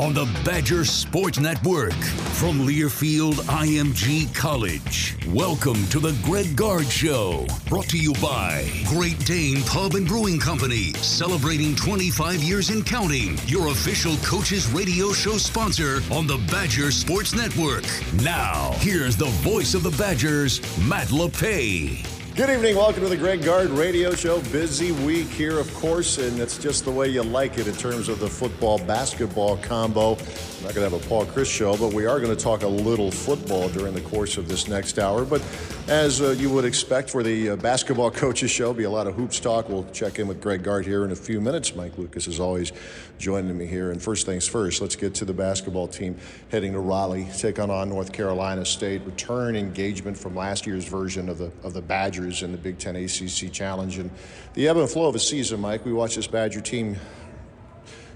[0.00, 5.14] On the Badger Sports Network from Learfield IMG College.
[5.28, 10.40] Welcome to the Greg Gard Show, brought to you by Great Dane Pub and Brewing
[10.40, 13.36] Company, celebrating 25 years in counting.
[13.44, 17.84] Your official coaches radio show sponsor on the Badger Sports Network.
[18.22, 22.19] Now, here's the voice of the Badgers, Matt LePay.
[22.36, 22.76] Good evening.
[22.76, 24.40] Welcome to the Greg Gard Radio Show.
[24.52, 28.08] Busy week here, of course, and it's just the way you like it in terms
[28.08, 30.12] of the football basketball combo.
[30.60, 32.62] I'm not going to have a Paul Chryst show, but we are going to talk
[32.62, 35.24] a little football during the course of this next hour.
[35.24, 35.42] But
[35.88, 39.14] as uh, you would expect for the uh, basketball coaches show, be a lot of
[39.14, 39.68] hoops talk.
[39.68, 41.74] We'll check in with Greg Gard here in a few minutes.
[41.74, 42.72] Mike Lucas is always
[43.18, 43.90] joining me here.
[43.90, 46.16] And first things first, let's get to the basketball team
[46.50, 51.28] heading to Raleigh, take on, on North Carolina State, return engagement from last year's version
[51.28, 51.82] of the of the
[52.20, 54.10] Badgers in the Big Ten ACC Challenge, and
[54.52, 55.60] the ebb and flow of a season.
[55.60, 56.96] Mike, we watched this Badger team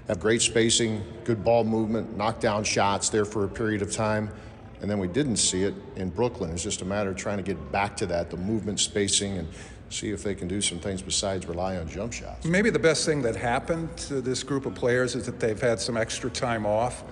[0.07, 4.29] have great spacing, good ball movement, knock down shots there for a period of time.
[4.81, 6.51] And then we didn't see it in Brooklyn.
[6.51, 9.47] It's just a matter of trying to get back to that, the movement, spacing, and
[9.89, 12.45] see if they can do some things besides rely on jump shots.
[12.45, 15.79] Maybe the best thing that happened to this group of players is that they've had
[15.79, 17.03] some extra time off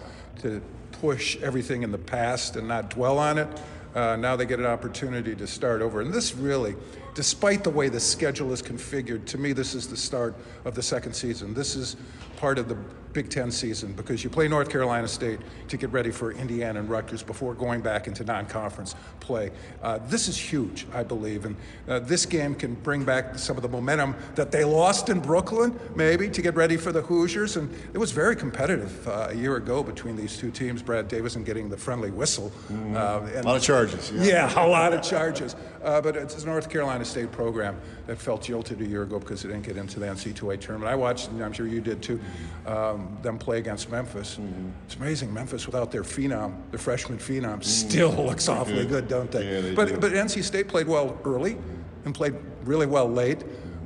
[0.41, 0.61] to
[0.91, 3.47] push everything in the past and not dwell on it.
[3.95, 6.01] Uh, now they get an opportunity to start over.
[6.01, 6.75] And this really,
[7.13, 10.81] despite the way the schedule is configured, to me, this is the start of the
[10.81, 11.53] second season.
[11.53, 11.95] This is
[12.37, 12.77] part of the
[13.13, 16.89] Big Ten season because you play North Carolina State to get ready for Indiana and
[16.89, 19.51] Rutgers before going back into non conference play.
[19.81, 21.45] Uh, this is huge, I believe.
[21.45, 21.55] And
[21.87, 25.79] uh, this game can bring back some of the momentum that they lost in Brooklyn,
[25.95, 27.55] maybe, to get ready for the Hoosiers.
[27.55, 30.81] And it was very competitive uh, a year ago between these two teams.
[30.81, 32.51] Brad Davison getting the friendly whistle.
[32.71, 32.95] Mm-hmm.
[32.95, 34.11] a lot of charges.
[34.11, 35.55] Yeah, yeah a lot of charges.
[35.83, 39.43] Uh, but it's a North Carolina State program that felt jilted a year ago because
[39.43, 40.89] it didn't get into the NC2A tournament.
[40.89, 42.19] I watched, and I'm sure you did too.
[42.65, 44.37] Um, them play against Memphis.
[44.39, 44.69] Mm-hmm.
[44.85, 45.33] It's amazing.
[45.33, 47.61] Memphis, without their phenom, the freshman phenom, mm-hmm.
[47.61, 49.45] still looks awfully good, don't they?
[49.45, 49.97] Yeah, they but do.
[49.97, 51.57] but NC State played well early
[52.05, 53.43] and played really well late.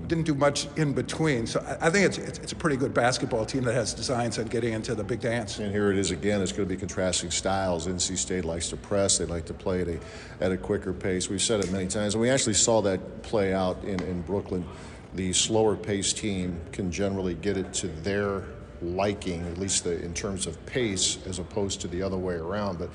[0.07, 1.45] Didn't do much in between.
[1.45, 4.39] So I, I think it's, it's, it's a pretty good basketball team that has designs
[4.39, 5.59] on getting into the big dance.
[5.59, 6.41] And here it is again.
[6.41, 7.88] It's going to be contrasting styles.
[7.88, 9.17] NC State likes to press.
[9.17, 9.99] They like to play at a
[10.40, 11.29] at a quicker pace.
[11.29, 14.66] We've said it many times, and we actually saw that play out in in Brooklyn.
[15.13, 18.43] The slower paced team can generally get it to their
[18.82, 22.79] liking, at least the, in terms of pace, as opposed to the other way around.
[22.79, 22.90] But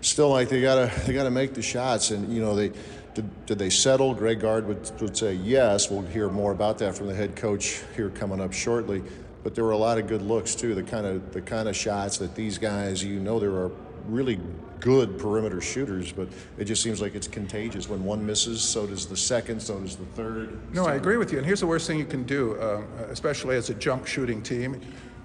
[0.00, 2.72] still, like they gotta they gotta make the shots, and you know they.
[3.12, 4.14] Did, did they settle?
[4.14, 5.90] Greg Gard would, would say yes.
[5.90, 9.02] We'll hear more about that from the head coach here coming up shortly.
[9.42, 10.76] But there were a lot of good looks too.
[10.76, 13.72] The kind of the kind of shots that these guys, you know, there are
[14.06, 14.38] really
[14.80, 16.28] good perimeter shooters, but
[16.58, 17.88] it just seems like it's contagious.
[17.88, 20.58] When one misses, so does the second, so does the third.
[20.74, 21.38] No, I agree with you.
[21.38, 24.80] And here's the worst thing you can do, uh, especially as a jump shooting team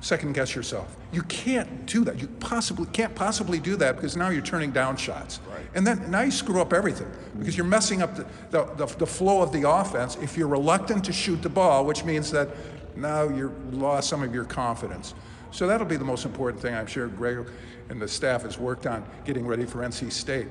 [0.05, 0.95] second guess yourself.
[1.11, 2.21] You can't do that.
[2.21, 5.39] You possibly can't possibly do that because now you're turning down shots.
[5.49, 5.65] Right.
[5.73, 9.07] And then now you screw up everything because you're messing up the, the, the, the
[9.07, 12.49] flow of the offense if you're reluctant to shoot the ball, which means that
[12.95, 15.15] now you've lost some of your confidence.
[15.49, 17.47] So that'll be the most important thing I'm sure Greg
[17.89, 20.47] and the staff has worked on getting ready for NC State.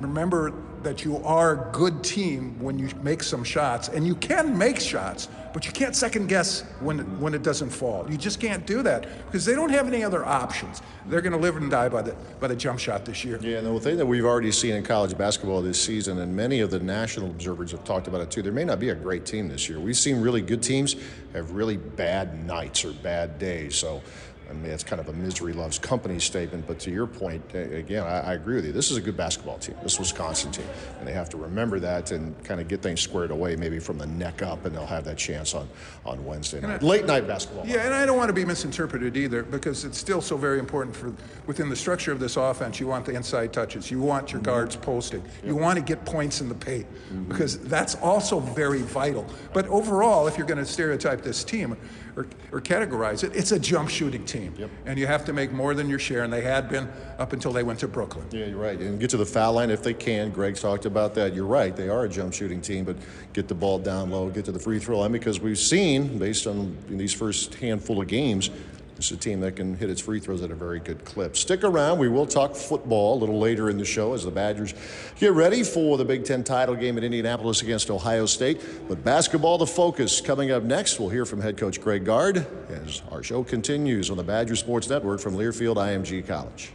[0.00, 0.52] Remember
[0.82, 4.78] that you are a good team when you make some shots, and you can make
[4.78, 8.06] shots, but you can't second guess when it, when it doesn't fall.
[8.10, 10.82] You just can't do that because they don't have any other options.
[11.06, 13.38] They're going to live and die by the by the jump shot this year.
[13.40, 16.60] Yeah, and the thing that we've already seen in college basketball this season, and many
[16.60, 18.42] of the national observers have talked about it too.
[18.42, 19.80] There may not be a great team this year.
[19.80, 20.94] We've seen really good teams
[21.32, 23.76] have really bad nights or bad days.
[23.76, 24.02] So
[24.48, 28.04] I mean, it's kind of a misery loves company statement, but to your point, again,
[28.04, 28.72] I, I, agree with you.
[28.72, 30.66] This is a good basketball team, this Wisconsin team,
[30.98, 33.98] and they have to remember that and kind of get things squared away, maybe from
[33.98, 35.68] the neck up, and they'll have that chance on,
[36.04, 36.82] on Wednesday night.
[36.82, 37.66] I, Late night basketball.
[37.66, 40.94] Yeah, and I don't want to be misinterpreted either because it's still so very important
[40.94, 41.12] for
[41.46, 42.78] within the structure of this offense.
[42.78, 44.50] You want the inside touches, you want your mm-hmm.
[44.50, 45.44] guards posting, yep.
[45.44, 47.24] you want to get points in the paint mm-hmm.
[47.24, 49.26] because that's also very vital.
[49.52, 51.76] But overall, if you're going to stereotype this team,
[52.16, 54.54] or, or categorize it, it's a jump shooting team.
[54.56, 54.70] Yep.
[54.86, 57.52] And you have to make more than your share, and they had been up until
[57.52, 58.26] they went to Brooklyn.
[58.30, 58.78] Yeah, you're right.
[58.78, 60.30] And get to the foul line if they can.
[60.30, 61.34] Greg's talked about that.
[61.34, 61.76] You're right.
[61.76, 62.96] They are a jump shooting team, but
[63.32, 66.46] get the ball down low, get to the free throw line because we've seen, based
[66.46, 68.50] on these first handful of games,
[68.96, 71.36] it's a team that can hit its free throws at a very good clip.
[71.36, 71.98] Stick around.
[71.98, 74.74] We will talk football a little later in the show as the Badgers
[75.18, 78.60] get ready for the Big Ten title game in Indianapolis against Ohio State.
[78.88, 80.20] But basketball, the focus.
[80.20, 84.16] Coming up next, we'll hear from head coach Greg Gard as our show continues on
[84.16, 86.72] the Badger Sports Network from Learfield IMG College.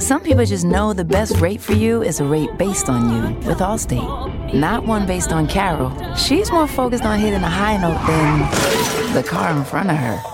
[0.00, 3.48] Some people just know the best rate for you is a rate based on you
[3.48, 5.92] with Allstate, not one based on Carol.
[6.16, 10.33] She's more focused on hitting a high note than the car in front of her.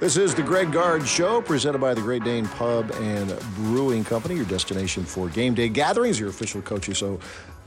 [0.00, 4.34] This is the Greg Gard Show, presented by the Great Dane Pub and Brewing Company,
[4.34, 6.98] your destination for game day gatherings, your official coaches.
[6.98, 7.20] So,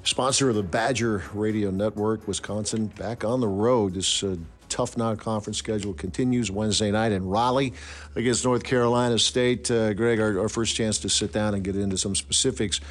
[0.04, 3.94] sponsor of the Badger Radio Network, Wisconsin, back on the road.
[3.94, 4.36] This uh,
[4.68, 7.74] tough non-conference schedule continues Wednesday night in Raleigh
[8.16, 9.72] against North Carolina State.
[9.72, 12.82] Uh, Greg, our, our first chance to sit down and get into some specifics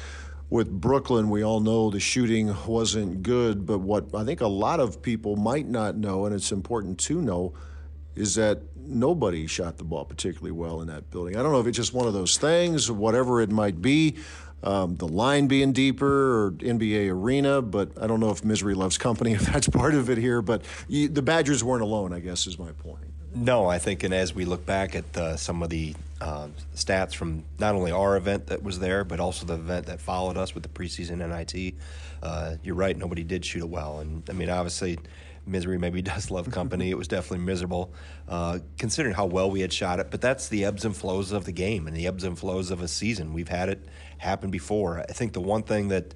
[0.49, 4.79] with Brooklyn, we all know the shooting wasn't good, but what I think a lot
[4.79, 7.53] of people might not know, and it's important to know,
[8.15, 11.35] is that nobody shot the ball particularly well in that building.
[11.35, 14.15] I don't know if it's just one of those things, whatever it might be,
[14.63, 18.97] um, the line being deeper or NBA arena, but I don't know if misery loves
[18.97, 20.41] company, if that's part of it here.
[20.41, 23.03] But you, the Badgers weren't alone, I guess, is my point.
[23.35, 27.13] No, I think, and as we look back at uh, some of the uh, stats
[27.13, 30.55] from not only our event that was there, but also the event that followed us
[30.55, 31.75] with the preseason NIT,
[32.23, 33.99] uh, you're right, nobody did shoot it well.
[33.99, 34.97] And I mean, obviously,
[35.47, 36.89] misery maybe does love company.
[36.89, 37.93] it was definitely miserable,
[38.27, 40.11] uh, considering how well we had shot it.
[40.11, 42.81] But that's the ebbs and flows of the game and the ebbs and flows of
[42.81, 43.33] a season.
[43.33, 43.85] We've had it
[44.17, 44.99] happen before.
[44.99, 46.13] I think the one thing that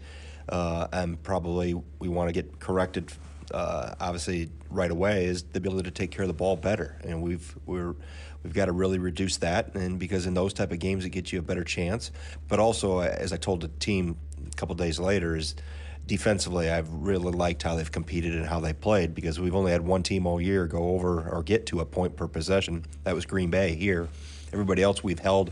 [0.50, 3.12] uh, and probably we want to get corrected,
[3.54, 7.00] uh, obviously right away, is the ability to take care of the ball better.
[7.04, 7.95] And we've we're
[8.44, 9.75] we've got to really reduce that.
[9.75, 12.12] And because in those type of games, it gets you a better chance.
[12.48, 15.55] But also, as I told the team a couple days later, is
[16.08, 19.81] defensively, I've really liked how they've competed and how they played because we've only had
[19.81, 22.86] one team all year go over or get to a point per possession.
[23.03, 24.08] That was Green Bay here.
[24.51, 25.51] Everybody else we've held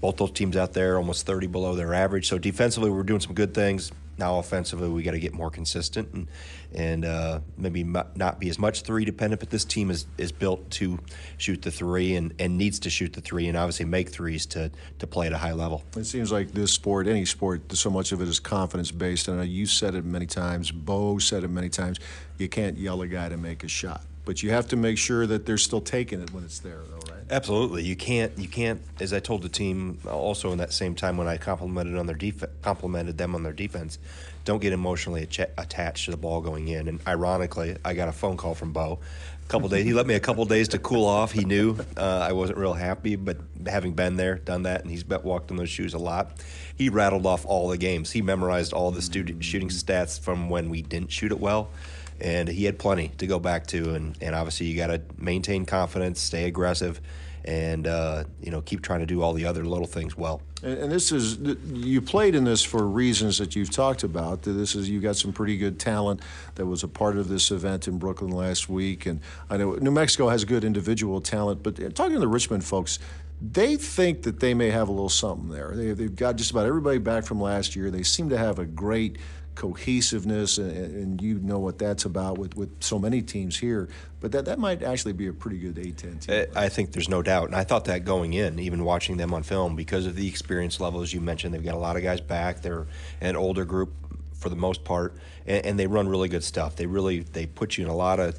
[0.00, 2.28] both those teams out there almost 30 below their average.
[2.28, 3.90] So defensively, we're doing some good things.
[4.18, 6.28] Now offensively, we got to get more consistent and
[6.74, 9.40] and uh, maybe not be as much three dependent.
[9.40, 10.98] But this team is, is built to
[11.38, 14.70] shoot the three and, and needs to shoot the three and obviously make threes to
[14.98, 15.84] to play at a high level.
[15.96, 19.28] It seems like this sport, any sport, so much of it is confidence based.
[19.28, 20.70] And you said it many times.
[20.70, 21.98] Bo said it many times.
[22.38, 25.26] You can't yell a guy to make a shot, but you have to make sure
[25.26, 27.22] that they're still taking it when it's there, though, right?
[27.30, 28.36] Absolutely, you can't.
[28.38, 28.80] You can't.
[29.00, 32.16] As I told the team, also in that same time when I complimented on their
[32.16, 33.98] def- complimented them on their defense,
[34.44, 36.88] don't get emotionally attached to the ball going in.
[36.88, 38.98] And ironically, I got a phone call from Bo.
[39.42, 39.84] A couple days.
[39.84, 41.32] He let me a couple days to cool off.
[41.32, 45.04] He knew uh, I wasn't real happy, but having been there, done that, and he's
[45.06, 46.32] walked in those shoes a lot.
[46.76, 48.10] He rattled off all the games.
[48.10, 51.68] He memorized all the student shooting stats from when we didn't shoot it well
[52.20, 53.94] and he had plenty to go back to.
[53.94, 57.00] And, and obviously, you got to maintain confidence, stay aggressive,
[57.44, 60.40] and uh, you know keep trying to do all the other little things well.
[60.62, 64.42] And, and this is you played in this for reasons that you've talked about.
[64.42, 66.22] This is you got some pretty good talent
[66.54, 69.90] that was a part of this event in Brooklyn last week, and I know New
[69.90, 71.62] Mexico has good individual talent.
[71.62, 72.98] But uh, talking to the Richmond folks,
[73.40, 75.72] they think that they may have a little something there.
[75.74, 77.90] They, have got just about everybody back from last year.
[77.90, 79.18] They seem to have a great
[79.54, 83.88] cohesiveness, and, and, you know what that's about with, with so many teams here.
[84.20, 86.46] But that, that might actually be a pretty good A10 team.
[86.56, 87.46] I think there's no doubt.
[87.46, 90.80] And I thought that going in, even watching them on film, because of the experience
[90.80, 92.62] level, as you mentioned, they've got a lot of guys back.
[92.62, 92.86] They're
[93.20, 93.92] an older group
[94.34, 95.14] for the most part,
[95.46, 96.76] and, and they run really good stuff.
[96.76, 98.36] They really they put you in a lot of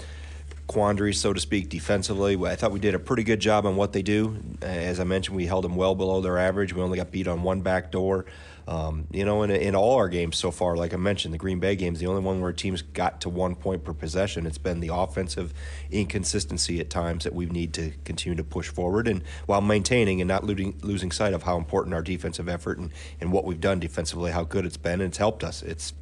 [0.67, 2.35] quandaries, so to speak, defensively.
[2.45, 4.37] I thought we did a pretty good job on what they do.
[4.61, 6.73] As I mentioned, we held them well below their average.
[6.73, 8.25] We only got beat on one back door.
[8.67, 11.59] Um, you know, in, in all our games so far, like I mentioned, the Green
[11.59, 14.47] Bay games, the only one where teams got to one point per possession.
[14.47, 15.53] It's been the offensive
[15.91, 20.27] inconsistency at times that we need to continue to push forward, and while maintaining and
[20.27, 22.91] not losing losing sight of how important our defensive effort and,
[23.21, 25.61] and what we've done defensively, how good it's been, and it's helped us.
[25.61, 25.93] It's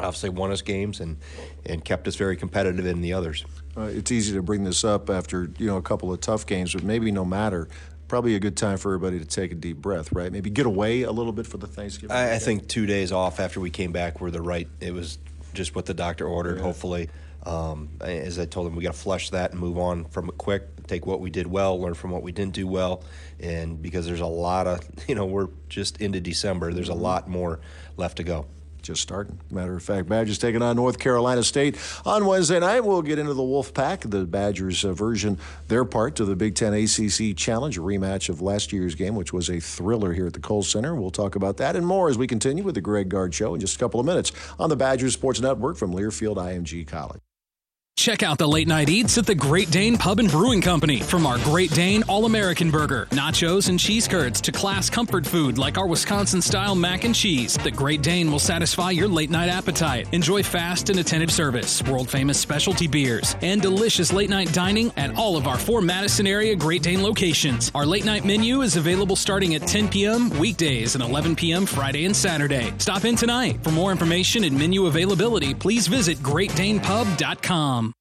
[0.00, 1.18] obviously won us games and
[1.66, 3.44] and kept us very competitive in the others.
[3.76, 6.74] Uh, it's easy to bring this up after you know a couple of tough games,
[6.74, 7.68] but maybe no matter
[8.12, 10.30] probably a good time for everybody to take a deep breath, right?
[10.30, 12.14] Maybe get away a little bit for the Thanksgiving.
[12.14, 14.68] I, I think two days off after we came back were the right.
[14.80, 15.18] It was
[15.54, 16.58] just what the doctor ordered.
[16.58, 16.64] Yeah.
[16.64, 17.08] Hopefully,
[17.46, 20.36] um, as I told him, we got to flush that and move on from it
[20.36, 20.68] quick.
[20.86, 23.02] Take what we did well, learn from what we didn't do well,
[23.40, 26.74] and because there's a lot of you know we're just into December.
[26.74, 27.00] There's a mm-hmm.
[27.00, 27.60] lot more
[27.96, 28.44] left to go
[28.82, 29.38] just starting.
[29.50, 32.84] Matter of fact, Badgers taking on North Carolina State on Wednesday night.
[32.84, 36.54] We'll get into the Wolf Pack, the Badgers' uh, version, their part to the Big
[36.54, 40.32] Ten ACC Challenge, a rematch of last year's game, which was a thriller here at
[40.32, 40.94] the Kohl Center.
[40.94, 43.60] We'll talk about that and more as we continue with the Greg Gard Show in
[43.60, 47.20] just a couple of minutes on the Badgers Sports Network from Learfield IMG College.
[48.02, 50.98] Check out the late night eats at the Great Dane Pub and Brewing Company.
[50.98, 55.56] From our Great Dane All American Burger, nachos, and cheese curds to class comfort food
[55.56, 59.48] like our Wisconsin style mac and cheese, the Great Dane will satisfy your late night
[59.48, 60.08] appetite.
[60.12, 65.14] Enjoy fast and attentive service, world famous specialty beers, and delicious late night dining at
[65.14, 67.70] all of our four Madison area Great Dane locations.
[67.72, 70.28] Our late night menu is available starting at 10 p.m.
[70.40, 71.66] weekdays and 11 p.m.
[71.66, 72.74] Friday and Saturday.
[72.78, 73.62] Stop in tonight.
[73.62, 77.91] For more information and menu availability, please visit greatdanepub.com.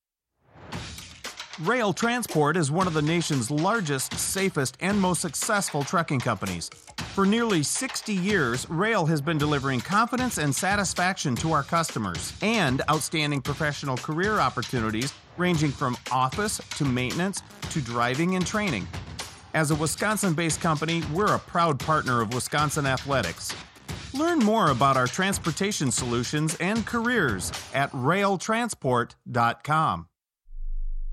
[1.62, 6.72] Roehl Transport is one of the nation's largest, safest, and most successful trucking companies.
[7.13, 12.82] For nearly 60 years, Roehl has been delivering confidence and satisfaction to our customers and
[12.89, 18.88] outstanding professional career opportunities ranging from office to maintenance to driving and training.
[19.53, 23.56] As a Wisconsin based company, we're a proud partner of Wisconsin Athletics.
[24.15, 30.08] Learn more about our transportation solutions and careers at roehltransport.com.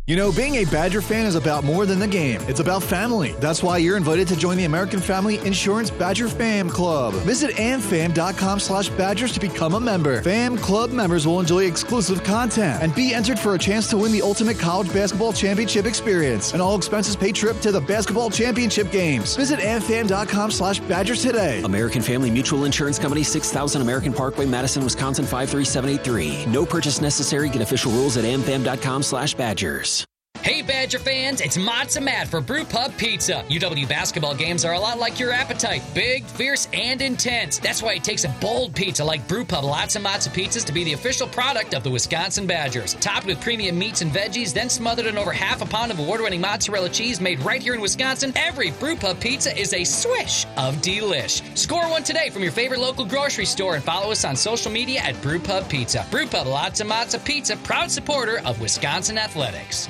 [0.08, 2.40] You know, being a Badger fan is about more than the game.
[2.48, 3.32] It's about family.
[3.40, 7.12] That's why you're invited to join the American Family Insurance Badger Fam Club.
[7.26, 10.22] Visit amfam.com slash badgers to become a member.
[10.22, 14.10] Fam Club members will enjoy exclusive content and be entered for a chance to win
[14.10, 16.54] the ultimate college basketball championship experience.
[16.54, 19.36] An all expenses paid trip to the basketball championship games.
[19.36, 21.60] Visit amfam.com slash badgers today.
[21.64, 26.50] American Family Mutual Insurance Company, 6000 American Parkway, Madison, Wisconsin, 53783.
[26.50, 27.50] No purchase necessary.
[27.50, 29.97] Get official rules at amfam.com slash badgers.
[30.42, 33.44] Hey Badger fans, it's Motzza Matt for Brew Pub Pizza.
[33.50, 37.58] UW basketball games are a lot like your appetite big, fierce, and intense.
[37.58, 40.84] That's why it takes a bold pizza like Brew Pub Lotzza Motzza Pizzas to be
[40.84, 42.94] the official product of the Wisconsin Badgers.
[42.94, 46.20] Topped with premium meats and veggies, then smothered in over half a pound of award
[46.20, 50.46] winning mozzarella cheese made right here in Wisconsin, every Brew Pub pizza is a swish
[50.56, 51.42] of delish.
[51.58, 55.00] Score one today from your favorite local grocery store and follow us on social media
[55.00, 56.06] at Brew Pub Pizza.
[56.10, 59.88] Brew Pub Lotzza Motzza Pizza, proud supporter of Wisconsin Athletics.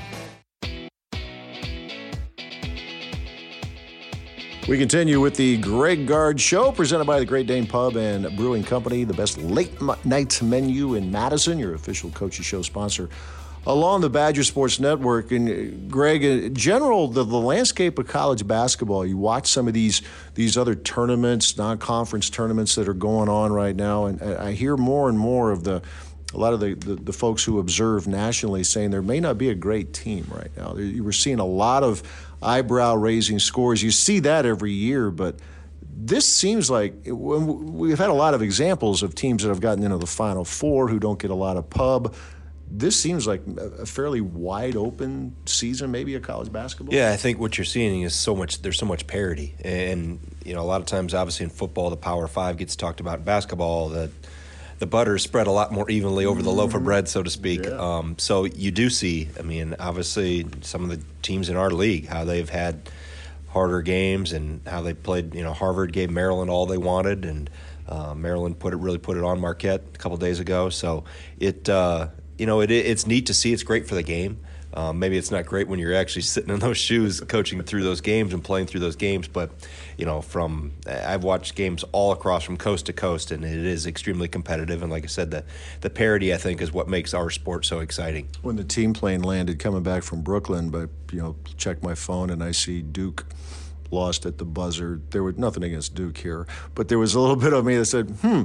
[4.69, 8.63] We continue with the Greg Gard Show, presented by the Great Dane Pub and Brewing
[8.63, 9.73] Company, the best late
[10.05, 13.09] night menu in Madison, your official Coaches Show sponsor
[13.67, 15.33] along the Badger Sports Network.
[15.33, 19.73] And uh, Greg, in general, the, the landscape of college basketball, you watch some of
[19.73, 20.03] these
[20.35, 25.09] these other tournaments, non-conference tournaments that are going on right now, and I hear more
[25.09, 25.81] and more of the
[26.35, 29.49] a lot of the, the, the, folks who observe nationally saying there may not be
[29.49, 30.77] a great team right now.
[30.77, 32.03] You were seeing a lot of
[32.43, 33.83] eyebrow raising scores.
[33.83, 35.37] You see that every year, but
[36.01, 39.99] this seems like we've had a lot of examples of teams that have gotten into
[39.99, 42.15] the Final Four who don't get a lot of pub.
[42.71, 46.95] This seems like a fairly wide open season, maybe a college basketball.
[46.95, 48.61] Yeah, I think what you're seeing is so much.
[48.61, 51.97] There's so much parity, and you know, a lot of times, obviously in football, the
[51.97, 53.21] Power Five gets talked about.
[53.21, 54.11] In basketball, the
[54.79, 57.31] the butter is spread a lot more evenly over the loaf of bread, so to
[57.31, 57.67] speak.
[57.67, 62.07] Um, so you do see, I mean, obviously some of the teams in our league
[62.07, 62.89] how they've had
[63.49, 65.35] harder games and how they played.
[65.35, 67.51] You know, Harvard gave Maryland all they wanted, and
[67.89, 70.69] uh, Maryland put it really put it on Marquette a couple days ago.
[70.69, 71.05] So
[71.39, 73.53] it uh, you know it, it's neat to see.
[73.53, 74.41] It's great for the game.
[74.79, 78.01] Um, maybe it's not great when you're actually sitting in those shoes, coaching through those
[78.01, 79.27] games and playing through those games.
[79.27, 79.51] But
[79.97, 83.87] you know, from I've watched games all across from coast to coast, and it is
[83.87, 84.85] extremely competitive.
[84.85, 85.43] And like I said, the
[85.81, 88.29] the parity I think is what makes our sport so exciting.
[88.43, 92.31] When the team plane landed coming back from Brooklyn, but you know, check my phone
[92.31, 93.27] and I see Duke
[93.91, 95.01] lost at the buzzer.
[95.11, 97.87] There was nothing against Duke here, but there was a little bit of me that
[97.87, 98.45] said, hmm,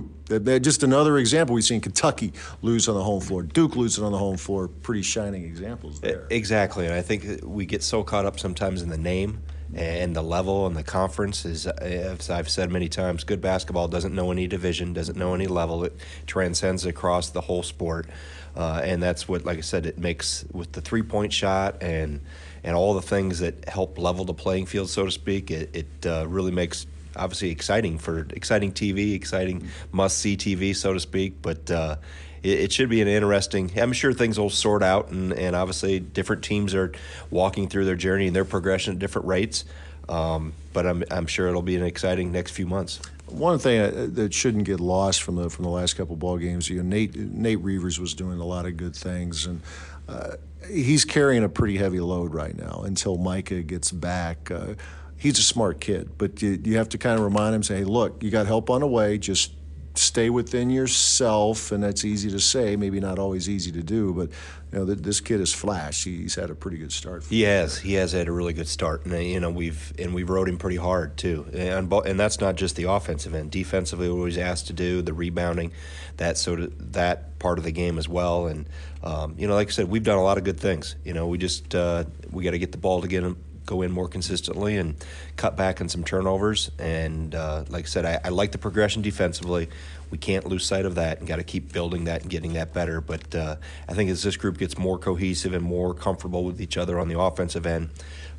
[0.60, 1.56] just another example.
[1.56, 4.68] We've seen Kentucky lose on the home floor, Duke losing on the home floor.
[4.68, 6.28] Pretty shining examples there.
[6.30, 9.44] Exactly, and I think we get so caught up sometimes in the name
[9.76, 14.14] and the level and the conference is as I've said many times good basketball doesn't
[14.14, 15.96] know any division doesn't know any level it
[16.28, 18.08] transcends across the whole sport
[18.56, 22.22] uh, and that's what like I said it makes with the three point shot and
[22.64, 26.06] and all the things that help level the playing field so to speak it, it
[26.06, 31.42] uh, really makes obviously exciting for exciting TV exciting must see TV so to speak
[31.42, 31.96] but uh,
[32.44, 33.72] it, it, should be an interesting.
[33.80, 36.92] I'm sure things will sort out, and, and obviously different teams are
[37.32, 39.66] walking through their journey and their progression at different rates.
[40.10, 43.00] Um, but I'm, I'm sure it'll be an exciting next few months.
[43.28, 46.70] One thing uh, that shouldn't get lost from the from the last couple ball games,
[46.70, 49.62] you know, Nate Nate Reuvers was doing a lot of good things, and
[50.10, 50.32] uh,
[50.68, 54.52] he's carrying a pretty heavy load right now until Micah gets back.
[54.52, 54.76] Uh,
[55.18, 57.84] he's a smart kid, but you, you have to kind of remind him, say, hey,
[57.84, 59.18] look, you got help on the way.
[59.18, 59.54] Just
[59.96, 64.14] stay within yourself, and that's easy to say, maybe not always easy to do.
[64.14, 64.30] But
[64.72, 66.04] you know, this kid is flash.
[66.04, 67.24] He's had a pretty good start.
[67.26, 67.78] He has.
[67.78, 70.58] He has had a really good start, and you know we've and we've rode him
[70.58, 71.46] pretty hard too.
[71.54, 73.52] And and that's not just the offensive end.
[73.52, 75.72] Defensively, what he's asked to do, the rebounding,
[76.18, 78.48] that sort of that part of the game as well.
[78.48, 78.68] And
[79.04, 80.96] um, you know, like I said, we've done a lot of good things.
[81.04, 83.82] You know, we just uh, we got to get the ball to get him go
[83.82, 84.96] in more consistently and
[85.36, 86.72] cut back on some turnovers.
[86.80, 89.70] And uh, like I said, I, I, like the progression defensively.
[90.10, 92.74] We can't lose sight of that and got to keep building that and getting that
[92.74, 93.02] better.
[93.02, 93.56] But uh,
[93.88, 97.08] I think as this group gets more cohesive and more comfortable with each other on
[97.08, 97.90] the offensive end,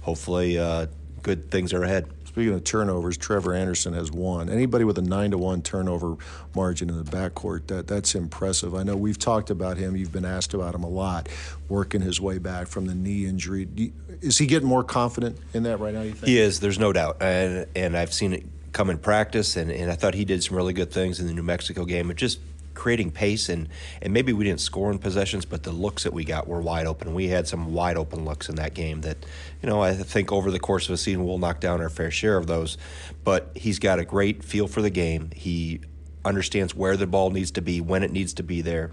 [0.03, 0.87] hopefully uh,
[1.23, 2.09] good things are ahead.
[2.35, 4.51] Speaking of turnovers, Trevor Anderson has one.
[4.51, 6.17] Anybody with a nine to one turnover
[6.53, 8.75] margin in the backcourt, that that's impressive.
[8.75, 9.95] I know we've talked about him.
[9.95, 11.29] You've been asked about him a lot,
[11.69, 13.69] working his way back from the knee injury.
[14.21, 16.03] Is he getting more confident in that right now?
[16.03, 16.59] You think he is?
[16.59, 20.15] There's no doubt, and and I've seen it come in practice, and, and I thought
[20.15, 22.11] he did some really good things in the New Mexico game.
[22.11, 22.41] It just
[22.75, 23.69] creating pace and
[24.03, 26.87] and maybe we didn't score in possessions, but the looks that we got were wide
[26.87, 27.15] open.
[27.15, 29.19] We had some wide open looks in that game that,
[29.63, 32.11] you know, I think over the course of a season we'll knock down our fair
[32.11, 32.77] share of those.
[33.23, 35.31] But he's got a great feel for the game.
[35.35, 35.81] He
[36.25, 38.91] understands where the ball needs to be, when it needs to be there.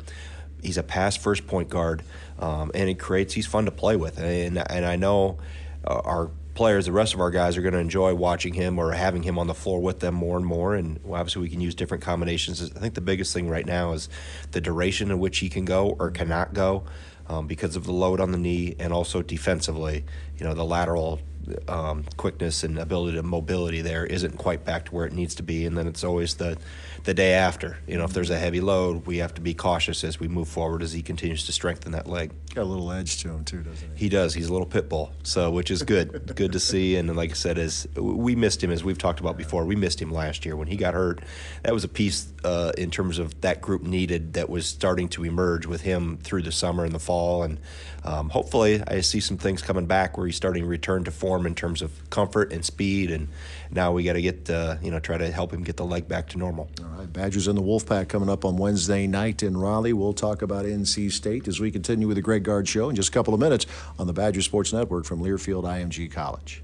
[0.62, 2.04] He's a pass first point guard,
[2.38, 3.34] um, and he creates.
[3.34, 5.40] He's fun to play with, and and I know
[5.84, 8.92] uh, our players, the rest of our guys are going to enjoy watching him or
[8.92, 10.76] having him on the floor with them more and more.
[10.76, 12.62] And obviously, we can use different combinations.
[12.62, 14.10] I think the biggest thing right now is
[14.52, 16.84] the duration in which he can go or cannot go
[17.28, 20.04] um, because of the load on the knee, and also defensively,
[20.38, 21.20] you know, the lateral
[21.68, 25.44] um, quickness and ability to mobility there isn't quite back to where it needs to
[25.44, 25.66] be.
[25.66, 26.58] And then it's always the
[27.04, 27.78] the day after.
[27.88, 30.48] You know, if there's a heavy load, we have to be cautious as we move
[30.48, 32.32] forward as he continues to strengthen that leg.
[32.54, 34.06] Got a little edge to him too, doesn't he?
[34.06, 34.34] He does.
[34.34, 36.32] He's a little pit bull, so which is good.
[36.36, 36.96] good to see.
[36.96, 40.02] And like I said, as we missed him, as we've talked about before, we missed
[40.02, 41.22] him last year when he got hurt.
[41.64, 45.24] That was a piece uh, in terms of that group needed that was starting to
[45.24, 47.44] emerge with him through the summer and the fall.
[47.44, 47.60] And
[48.04, 51.46] um, hopefully, I see some things coming back where he's starting to return to form
[51.46, 53.28] in terms of comfort and speed and
[53.72, 56.08] now we got to get uh, you know try to help him get the leg
[56.08, 56.70] back to normal.
[56.82, 59.94] All right, Badgers and the Wolfpack coming up on Wednesday night in Raleigh.
[59.94, 63.10] We'll talk about NC State as we continue with the Greg Gard Show in just
[63.10, 63.66] a couple of minutes
[63.98, 66.64] on the Badger Sports Network from Learfield IMG College.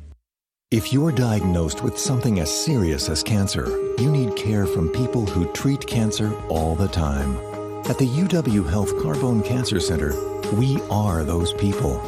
[0.70, 5.50] If you're diagnosed with something as serious as cancer, you need care from people who
[5.54, 7.47] treat cancer all the time.
[7.90, 10.14] At the UW Health Carbone Cancer Center,
[10.56, 12.02] we are those people.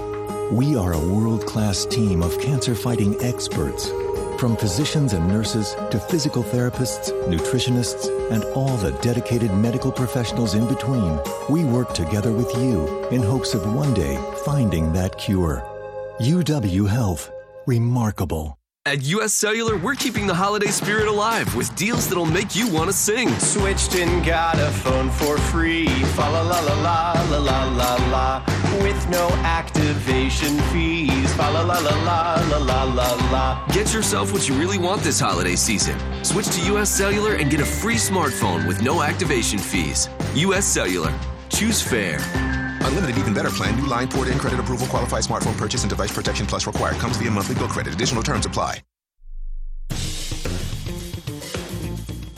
[0.52, 3.90] We are a world class team of cancer fighting experts
[4.40, 10.66] from physicians and nurses to physical therapists, nutritionists, and all the dedicated medical professionals in
[10.66, 15.62] between, we work together with you in hopes of one day finding that cure.
[16.22, 17.30] UW Health.
[17.68, 18.59] Remarkable.
[18.86, 22.90] At US Cellular, we're keeping the holiday spirit alive with deals that'll make you want
[22.90, 23.28] to sing.
[23.38, 25.88] Switched and got a phone for free.
[26.16, 28.44] Fa la la la la la la la la.
[28.82, 31.34] With no activation fees.
[31.36, 33.68] Fa la la la la la la la la.
[33.74, 36.00] Get yourself what you really want this holiday season.
[36.24, 40.10] Switch to US Cellular and get a free smartphone with no activation fees.
[40.36, 40.66] U.S.
[40.66, 41.14] Cellular.
[41.50, 42.18] Choose fair.
[42.82, 43.80] Unlimited even better plan.
[43.80, 46.98] New line port in credit approval qualified smartphone purchase and device protection plus required.
[46.98, 47.94] Comes via monthly bill credit.
[47.94, 48.84] Additional terms apply.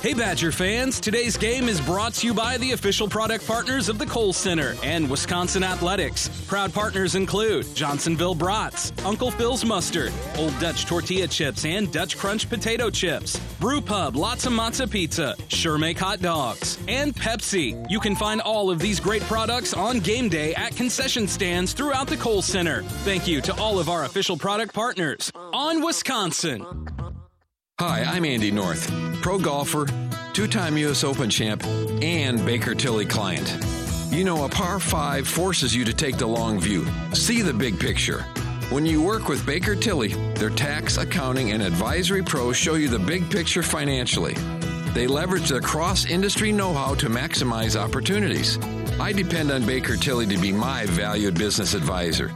[0.01, 0.99] Hey, Badger fans!
[0.99, 4.73] Today's game is brought to you by the official product partners of the Kohl Center
[4.83, 6.27] and Wisconsin Athletics.
[6.47, 12.49] Proud partners include Johnsonville Brats, Uncle Phil's Mustard, Old Dutch Tortilla Chips and Dutch Crunch
[12.49, 17.85] Potato Chips, Brew Pub Lotzza Motzza Pizza, Sure Make Hot Dogs, and Pepsi.
[17.87, 22.07] You can find all of these great products on game day at concession stands throughout
[22.07, 22.81] the Kohl Center.
[23.05, 26.65] Thank you to all of our official product partners on Wisconsin.
[27.83, 28.91] Hi, I'm Andy North,
[29.23, 29.87] pro golfer,
[30.33, 31.03] two time U.S.
[31.03, 33.57] Open champ, and Baker Tilly client.
[34.11, 37.79] You know, a par 5 forces you to take the long view, see the big
[37.79, 38.21] picture.
[38.69, 42.99] When you work with Baker Tilly, their tax, accounting, and advisory pros show you the
[42.99, 44.35] big picture financially.
[44.93, 48.59] They leverage their cross industry know how to maximize opportunities.
[48.99, 52.27] I depend on Baker Tilly to be my valued business advisor.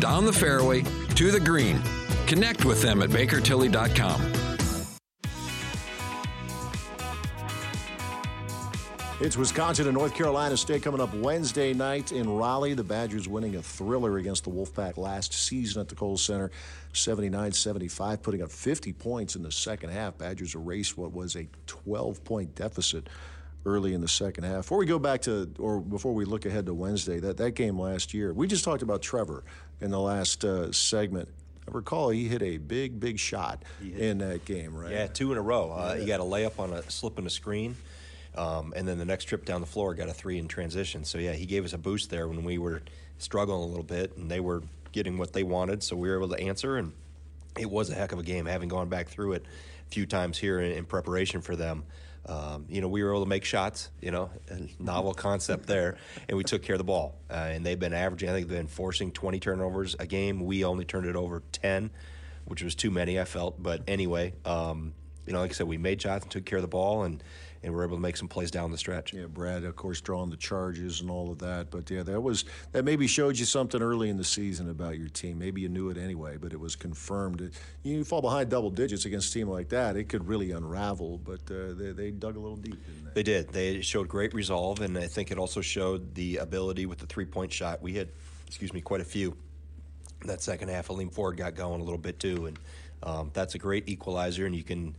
[0.00, 1.82] Down the fairway, to the green.
[2.26, 4.43] Connect with them at bakertilly.com.
[9.24, 12.74] It's Wisconsin and North Carolina State coming up Wednesday night in Raleigh.
[12.74, 16.50] The Badgers winning a thriller against the Wolfpack last season at the Kohl Center,
[16.92, 20.18] 79-75, putting up 50 points in the second half.
[20.18, 23.08] Badgers erased what was a 12-point deficit
[23.64, 24.56] early in the second half.
[24.56, 27.80] Before we go back to, or before we look ahead to Wednesday, that, that game
[27.80, 29.42] last year, we just talked about Trevor
[29.80, 31.30] in the last uh, segment.
[31.66, 33.62] I recall he hit a big, big shot
[33.96, 34.92] in that game, right?
[34.92, 35.72] Yeah, two in a row.
[35.72, 36.00] Uh, Yeah.
[36.00, 37.74] He got a layup on a slip in a screen,
[38.36, 41.04] um, and then the next trip down the floor got a three in transition.
[41.04, 42.82] So yeah, he gave us a boost there when we were
[43.18, 45.82] struggling a little bit, and they were getting what they wanted.
[45.82, 46.92] So we were able to answer, and
[47.58, 48.46] it was a heck of a game.
[48.46, 49.44] Having gone back through it
[49.86, 51.84] a few times here in, in preparation for them.
[52.26, 55.98] Um, you know, we were able to make shots, you know, a novel concept there,
[56.26, 57.16] and we took care of the ball.
[57.30, 60.40] Uh, and they've been averaging, I think they've been forcing 20 turnovers a game.
[60.40, 61.90] We only turned it over 10,
[62.46, 63.62] which was too many, I felt.
[63.62, 64.94] But anyway, um,
[65.26, 67.22] you know, like I said, we made shots and took care of the ball, and,
[67.64, 69.14] and we were able to make some plays down the stretch.
[69.14, 71.70] Yeah, Brad, of course, drawing the charges and all of that.
[71.70, 75.08] But yeah, that was that maybe showed you something early in the season about your
[75.08, 75.38] team.
[75.38, 77.50] Maybe you knew it anyway, but it was confirmed.
[77.82, 81.18] You fall behind double digits against a team like that, it could really unravel.
[81.18, 82.76] But uh, they, they dug a little deep.
[82.84, 83.48] Didn't They did.
[83.48, 87.24] They showed great resolve, and I think it also showed the ability with the three
[87.26, 87.80] point shot.
[87.80, 88.10] We had,
[88.46, 89.36] excuse me, quite a few.
[90.26, 92.58] That second half, Aleem Ford got going a little bit too, and
[93.02, 94.44] um, that's a great equalizer.
[94.44, 94.94] And you can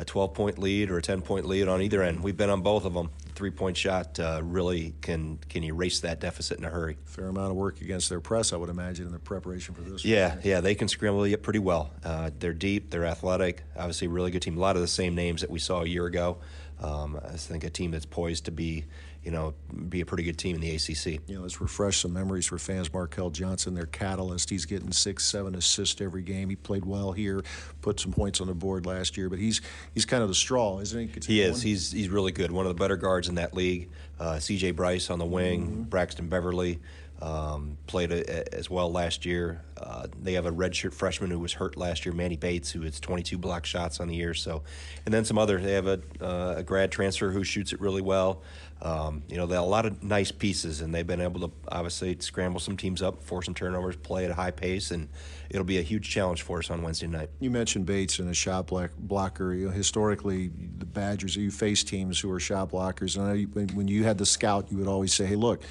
[0.00, 2.22] a 12 point lead or a 10 point lead on either end.
[2.22, 3.10] We've been on both of them.
[3.26, 6.96] The three point shot uh, really can can erase that deficit in a hurry.
[7.04, 10.04] Fair amount of work against their press, I would imagine, in the preparation for this.
[10.04, 11.90] Yeah, yeah, they can scramble it pretty well.
[12.02, 13.62] Uh, they're deep, they're athletic.
[13.76, 14.56] Obviously, a really good team.
[14.56, 16.38] A lot of the same names that we saw a year ago.
[16.82, 18.86] Um, I think a team that's poised to be,
[19.24, 19.52] you know,
[19.88, 21.20] be a pretty good team in the ACC.
[21.28, 22.88] You know, let's refresh some memories for fans.
[22.88, 24.48] Markell Johnson, their catalyst.
[24.48, 26.48] He's getting six, seven assists every game.
[26.48, 27.42] He played well here,
[27.82, 29.60] put some points on the board last year, but he's
[29.94, 31.06] he's kind of the straw, isn't he?
[31.06, 31.50] Gets He is.
[31.56, 31.62] going.
[31.62, 32.50] He's he's really good.
[32.50, 33.90] One of the better guards in that league.
[34.18, 34.72] Uh, C.J.
[34.72, 35.62] Bryce on the wing.
[35.66, 35.82] Mm-hmm.
[35.84, 36.78] Braxton Beverly
[37.22, 38.20] um, played a,
[38.54, 39.62] a- as well last year.
[39.78, 43.00] Uh, they have a redshirt freshman who was hurt last year, Manny Bates, who has
[43.00, 44.34] 22 block shots on the year.
[44.34, 44.62] So,
[45.04, 45.58] and then some other.
[45.58, 48.42] They have a, uh, a grad transfer who shoots it really well.
[48.82, 51.52] Um, you know, they have a lot of nice pieces, and they've been able to
[51.68, 55.08] obviously scramble some teams up, force some turnovers, play at a high pace, and
[55.50, 57.28] it'll be a huge challenge for us on Wednesday night.
[57.40, 59.52] You mentioned Bates and a shot block, blocker.
[59.52, 63.18] You know, historically, the Badgers, you face teams who are shot blockers.
[63.18, 65.62] And you, when you had the scout, you would always say, hey, look,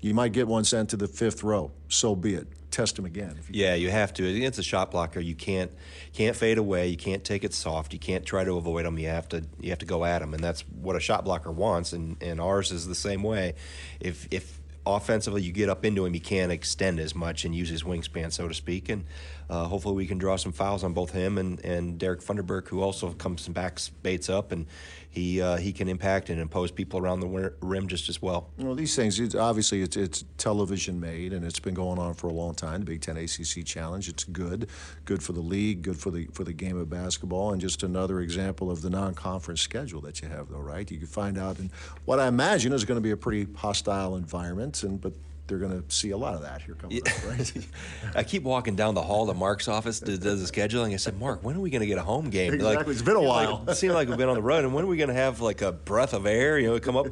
[0.00, 1.70] you might get one sent to the fifth row.
[1.88, 2.48] So be it.
[2.72, 3.38] Test him again.
[3.50, 4.24] You Yeah, you have to.
[4.24, 5.70] It's a shot blocker, you can't
[6.12, 6.88] can't fade away.
[6.88, 7.92] You can't take it soft.
[7.92, 8.98] You can't try to avoid them.
[8.98, 11.52] You have to you have to go at them, and that's what a shot blocker
[11.52, 11.92] wants.
[11.92, 13.54] And, and ours is the same way.
[14.00, 17.68] If if offensively you get up into him, you can't extend as much and use
[17.68, 18.88] his wingspan, so to speak.
[18.88, 19.04] And
[19.48, 22.80] uh, hopefully we can draw some fouls on both him and, and Derek Funderburk, who
[22.80, 24.66] also comes and backs Bates up, and
[25.12, 28.48] he uh, he can impact and impose people around the rim just as well.
[28.56, 32.28] Well, these things, it's, obviously, it's, it's television made, and it's been going on for
[32.28, 32.80] a long time.
[32.80, 34.70] The Big Ten ACC Challenge, it's good,
[35.04, 38.20] good for the league, good for the for the game of basketball, and just another
[38.20, 40.90] example of the non-conference schedule that you have, though, right?
[40.90, 41.70] You can find out in
[42.06, 45.12] what I imagine is going to be a pretty hostile environment, and but
[45.46, 47.52] they're going to see a lot of that here coming up, right?
[48.14, 50.94] I keep walking down the hall to Mark's office to do the scheduling.
[50.94, 52.54] I said, Mark, when are we going to get a home game?
[52.54, 52.92] Exactly.
[52.92, 53.62] It's been a while.
[53.66, 55.14] Like, it seems like we've been on the road, and when are we going to
[55.14, 56.58] have like a breath of air?
[56.58, 57.06] You know, come up,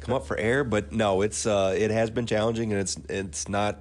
[0.00, 0.64] come up for air.
[0.64, 3.80] But no, it's uh, it has been challenging, and it's it's not.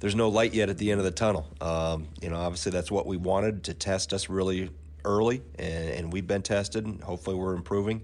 [0.00, 1.48] There's no light yet at the end of the tunnel.
[1.60, 4.70] Um, you know, obviously that's what we wanted to test us really
[5.04, 8.02] early, and, and we've been tested, and hopefully we're improving.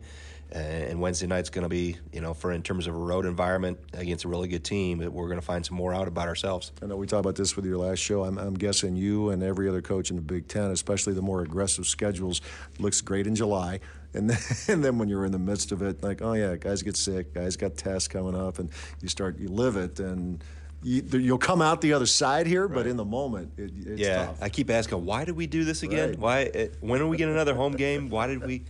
[0.53, 3.25] Uh, and Wednesday night's going to be, you know, for in terms of a road
[3.25, 6.73] environment against a really good team, we're going to find some more out about ourselves.
[6.83, 8.25] I know we talked about this with your last show.
[8.25, 11.43] I'm, I'm, guessing you and every other coach in the Big Ten, especially the more
[11.43, 12.41] aggressive schedules,
[12.81, 13.79] looks great in July.
[14.13, 16.83] And then, and then when you're in the midst of it, like, oh yeah, guys
[16.83, 20.43] get sick, guys got tests coming up, and you start, you live it, and
[20.83, 22.75] you, will come out the other side here, right.
[22.75, 24.27] but in the moment, it, it's yeah.
[24.27, 24.43] Tough.
[24.43, 26.11] I keep asking, why did we do this again?
[26.11, 26.19] Right.
[26.19, 26.41] Why?
[26.41, 28.09] It, when are we getting another home game?
[28.09, 28.65] Why did we?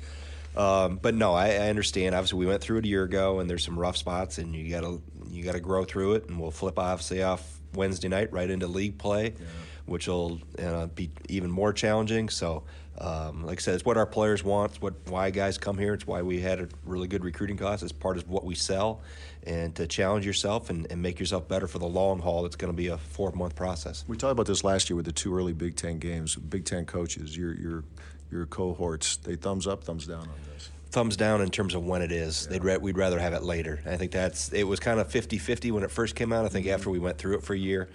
[0.57, 2.15] Um, but no, I, I, understand.
[2.15, 4.71] Obviously, we went through it a year ago, and there's some rough spots, and you
[4.71, 6.29] gotta you gotta grow through it.
[6.29, 9.47] And we'll flip obviously off Wednesday night right into league play, yeah.
[9.87, 12.29] which will uh, be even more challenging.
[12.29, 12.65] So,
[12.99, 14.73] um, like I said, it's what our players want.
[14.73, 15.95] It's what why guys come here.
[15.95, 17.85] It's why we had a really good recruiting class.
[17.85, 19.03] It's part of what we sell,
[19.45, 22.45] and to challenge yourself and, and make yourself better for the long haul.
[22.45, 24.05] It's going to be a four month process.
[24.09, 26.35] We talked about this last year with the two early Big Ten games.
[26.35, 27.85] Big Ten coaches, you're you're
[28.31, 30.71] your cohorts, they thumbs up, thumbs down on this?
[30.91, 32.45] Thumbs down in terms of when it is.
[32.45, 32.53] Yeah.
[32.53, 33.81] They'd re- we'd rather have it later.
[33.87, 36.45] I think that's it was kind of 50-50 when it first came out.
[36.45, 36.75] I think mm-hmm.
[36.75, 37.89] after we went through it for a year,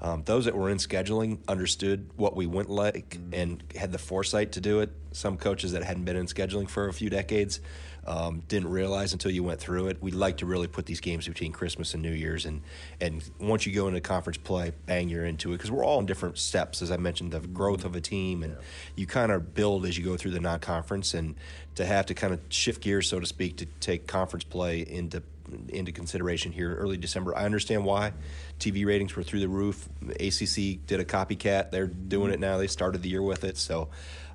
[0.00, 3.34] um, those that were in scheduling understood what we went like mm-hmm.
[3.34, 4.90] and had the foresight to do it.
[5.12, 7.60] Some coaches that hadn't been in scheduling for a few decades
[8.08, 9.98] um, didn't realize until you went through it.
[10.00, 12.62] We like to really put these games between Christmas and New Year's, and
[13.02, 16.06] and once you go into conference play, bang, you're into it because we're all in
[16.06, 18.60] different steps, as I mentioned, the growth of a team, and yeah.
[18.96, 21.34] you kind of build as you go through the non-conference, and
[21.74, 25.22] to have to kind of shift gears, so to speak, to take conference play into
[25.68, 27.36] into consideration here early December.
[27.36, 28.12] I understand why
[28.58, 29.86] TV ratings were through the roof.
[30.02, 32.56] ACC did a copycat; they're doing it now.
[32.56, 33.90] They started the year with it, so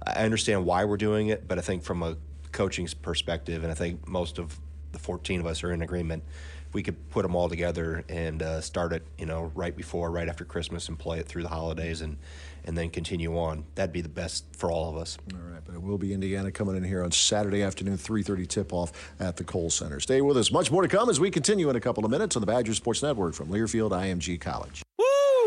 [0.05, 1.47] I understand why we're doing it.
[1.47, 2.17] But I think from a
[2.53, 4.57] coaching perspective, and I think most of
[4.93, 6.23] the 14 of us are in agreement.
[6.71, 10.27] We could put them all together and uh, start it, you know, right before, right
[10.27, 12.17] after Christmas, and play it through the holidays, and
[12.65, 13.65] and then continue on.
[13.75, 15.17] That'd be the best for all of us.
[15.33, 19.13] All right, but it will be Indiana coming in here on Saturday afternoon, 3:30 tip-off
[19.19, 19.99] at the Kohl Center.
[19.99, 20.51] Stay with us.
[20.51, 22.73] Much more to come as we continue in a couple of minutes on the Badger
[22.73, 24.81] Sports Network from Learfield IMG College.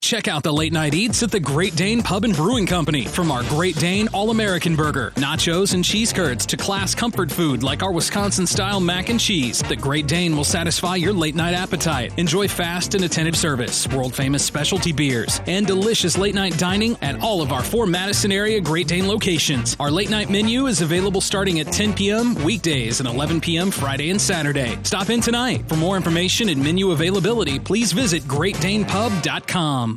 [0.00, 3.04] Check out the late night eats at the Great Dane Pub and Brewing Company.
[3.04, 7.62] From our Great Dane All American Burger, nachos, and cheese curds to class comfort food
[7.62, 11.52] like our Wisconsin style mac and cheese, the Great Dane will satisfy your late night
[11.52, 12.18] appetite.
[12.18, 17.20] Enjoy fast and attentive service, world famous specialty beers, and delicious late night dining at
[17.20, 19.76] all of our four Madison area Great Dane locations.
[19.78, 22.34] Our late night menu is available starting at 10 p.m.
[22.44, 23.70] weekdays and 11 p.m.
[23.70, 24.78] Friday and Saturday.
[24.84, 25.68] Stop in tonight.
[25.68, 29.87] For more information and menu availability, please visit greatdanepub.com.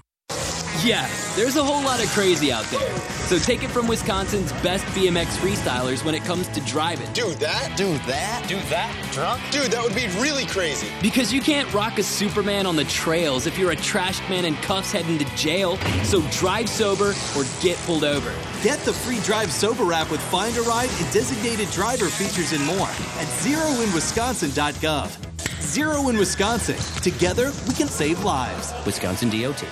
[0.84, 2.98] Yeah, there's a whole lot of crazy out there.
[3.28, 7.12] So take it from Wisconsin's best BMX freestylers when it comes to driving.
[7.13, 7.78] Do that?
[7.78, 8.44] Do that?
[8.48, 8.91] Do that?
[9.12, 9.44] Drunk?
[9.52, 10.88] Dude, that would be really crazy.
[11.00, 14.56] Because you can't rock a Superman on the trails if you're a trashed man in
[14.58, 15.78] cuffs heading to jail.
[16.04, 18.34] So drive sober or get pulled over.
[18.63, 22.65] Get the free Drive Sober app with Find a Ride and designated driver features and
[22.65, 25.62] more at zeroinwisconsin.gov.
[25.62, 26.78] Zero in Wisconsin.
[27.04, 28.74] Together, we can save lives.
[28.86, 29.63] Wisconsin DOT.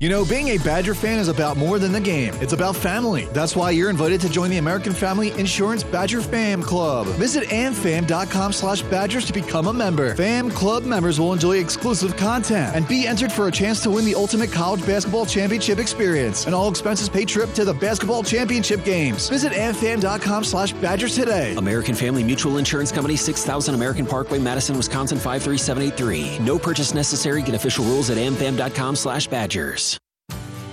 [0.00, 2.32] You know, being a Badger fan is about more than the game.
[2.40, 3.26] It's about family.
[3.34, 7.06] That's why you're invited to join the American Family Insurance Badger Fam Club.
[7.18, 10.14] Visit amfam.com slash badgers to become a member.
[10.14, 14.06] Fam Club members will enjoy exclusive content and be entered for a chance to win
[14.06, 16.46] the ultimate college basketball championship experience.
[16.46, 19.28] An all expenses paid trip to the basketball championship games.
[19.28, 21.54] Visit amfam.com slash badgers today.
[21.56, 26.38] American Family Mutual Insurance Company, 6000 American Parkway, Madison, Wisconsin, 53783.
[26.42, 27.42] No purchase necessary.
[27.42, 29.89] Get official rules at amfam.com slash badgers.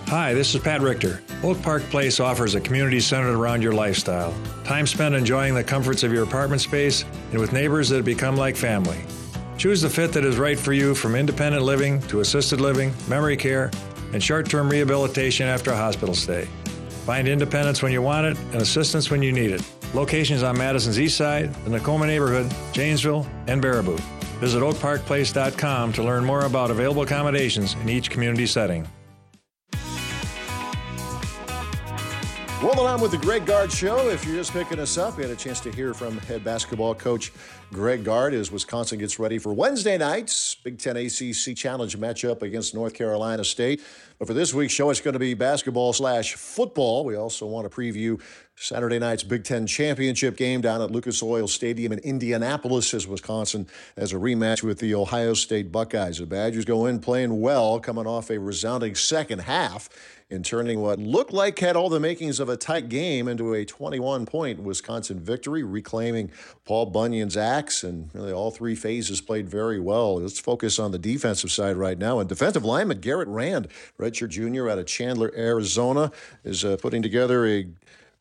[0.08, 1.22] Hi, this is Pat Richter.
[1.44, 4.34] Oak Park Place offers a community centered around your lifestyle.
[4.64, 8.56] Time spent enjoying the comforts of your apartment space and with neighbors that become like
[8.56, 8.98] family.
[9.58, 13.36] Choose the fit that is right for you from independent living to assisted living, memory
[13.36, 13.70] care,
[14.14, 16.48] and short term rehabilitation after a hospital stay.
[17.06, 19.62] Find independence when you want it and assistance when you need it.
[19.94, 24.00] Locations on Madison's East Side, the Nakoma neighborhood, Janesville, and Baraboo.
[24.40, 28.88] Visit oakparkplace.com to learn more about available accommodations in each community setting.
[32.62, 34.10] Rolling on with the Greg Gard Show.
[34.10, 36.96] If you're just picking us up, we had a chance to hear from head basketball
[36.96, 37.32] coach
[37.72, 42.74] Greg Gard as Wisconsin gets ready for Wednesday night's Big Ten ACC Challenge matchup against
[42.74, 43.84] North Carolina State.
[44.18, 47.06] But for this week's show, it's going to be basketball slash football.
[47.06, 48.20] We also want to preview
[48.60, 53.68] Saturday night's Big Ten championship game down at Lucas Oil Stadium in Indianapolis as Wisconsin
[53.96, 56.18] as a rematch with the Ohio State Buckeyes.
[56.18, 59.90] The Badgers go in playing well, coming off a resounding second half
[60.32, 63.64] in turning what looked like had all the makings of a tight game into a
[63.64, 66.32] 21 point Wisconsin victory, reclaiming
[66.66, 67.84] Paul Bunyan's axe.
[67.84, 70.16] And really, all three phases played very well.
[70.20, 72.20] Let's focus on the defensive side right now.
[72.20, 73.68] And defensive lineman Garrett Rand,
[74.00, 76.12] redshirt junior out of Chandler, Arizona,
[76.44, 77.68] is uh, putting together a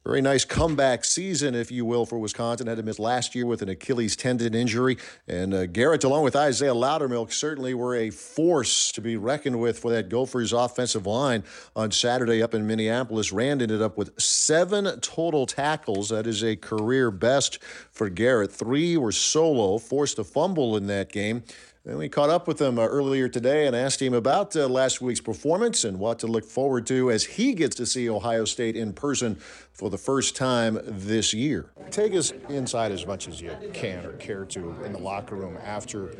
[0.06, 2.68] very nice comeback season, if you will, for Wisconsin.
[2.68, 4.98] Had to miss last year with an Achilles tendon injury.
[5.26, 9.80] And uh, Garrett, along with Isaiah Loudermilk, certainly were a force to be reckoned with
[9.80, 11.42] for that Gophers offensive line
[11.74, 13.32] on Saturday up in Minneapolis.
[13.32, 16.10] Rand ended up with seven total tackles.
[16.10, 17.58] That is a career best
[17.90, 18.52] for Garrett.
[18.52, 21.42] Three were solo, forced a fumble in that game.
[21.86, 25.00] And we caught up with him uh, earlier today and asked him about uh, last
[25.00, 28.74] week's performance and what to look forward to as he gets to see Ohio State
[28.74, 29.36] in person
[29.72, 31.70] for the first time this year.
[31.92, 35.56] Take us inside as much as you can or care to in the locker room
[35.62, 36.10] after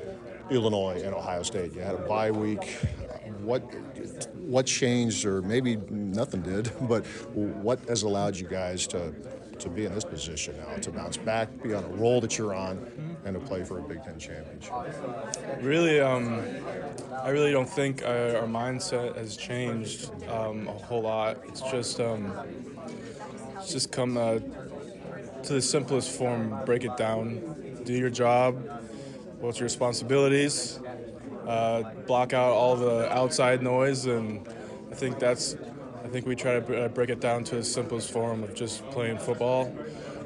[0.50, 1.74] Illinois and Ohio State.
[1.74, 2.78] You had a bye week.
[3.40, 3.62] What
[4.34, 9.12] what changed, or maybe nothing did, but what has allowed you guys to
[9.58, 12.54] to be in this position now, to bounce back, be on a roll that you're
[12.54, 14.72] on, and to play for a Big Ten championship?
[15.60, 16.42] Really, um,
[17.22, 21.38] I really don't think our, our mindset has changed um, a whole lot.
[21.48, 22.32] It's just um,
[23.58, 24.38] it's just come uh,
[25.42, 26.64] to the simplest form.
[26.64, 27.82] Break it down.
[27.84, 28.56] Do your job.
[29.40, 30.78] What's your responsibilities?
[31.46, 34.46] Uh, block out all the outside noise, and
[34.90, 35.56] I think that's
[36.04, 38.88] I think we try to uh, break it down to the simplest form of just
[38.90, 39.74] playing football.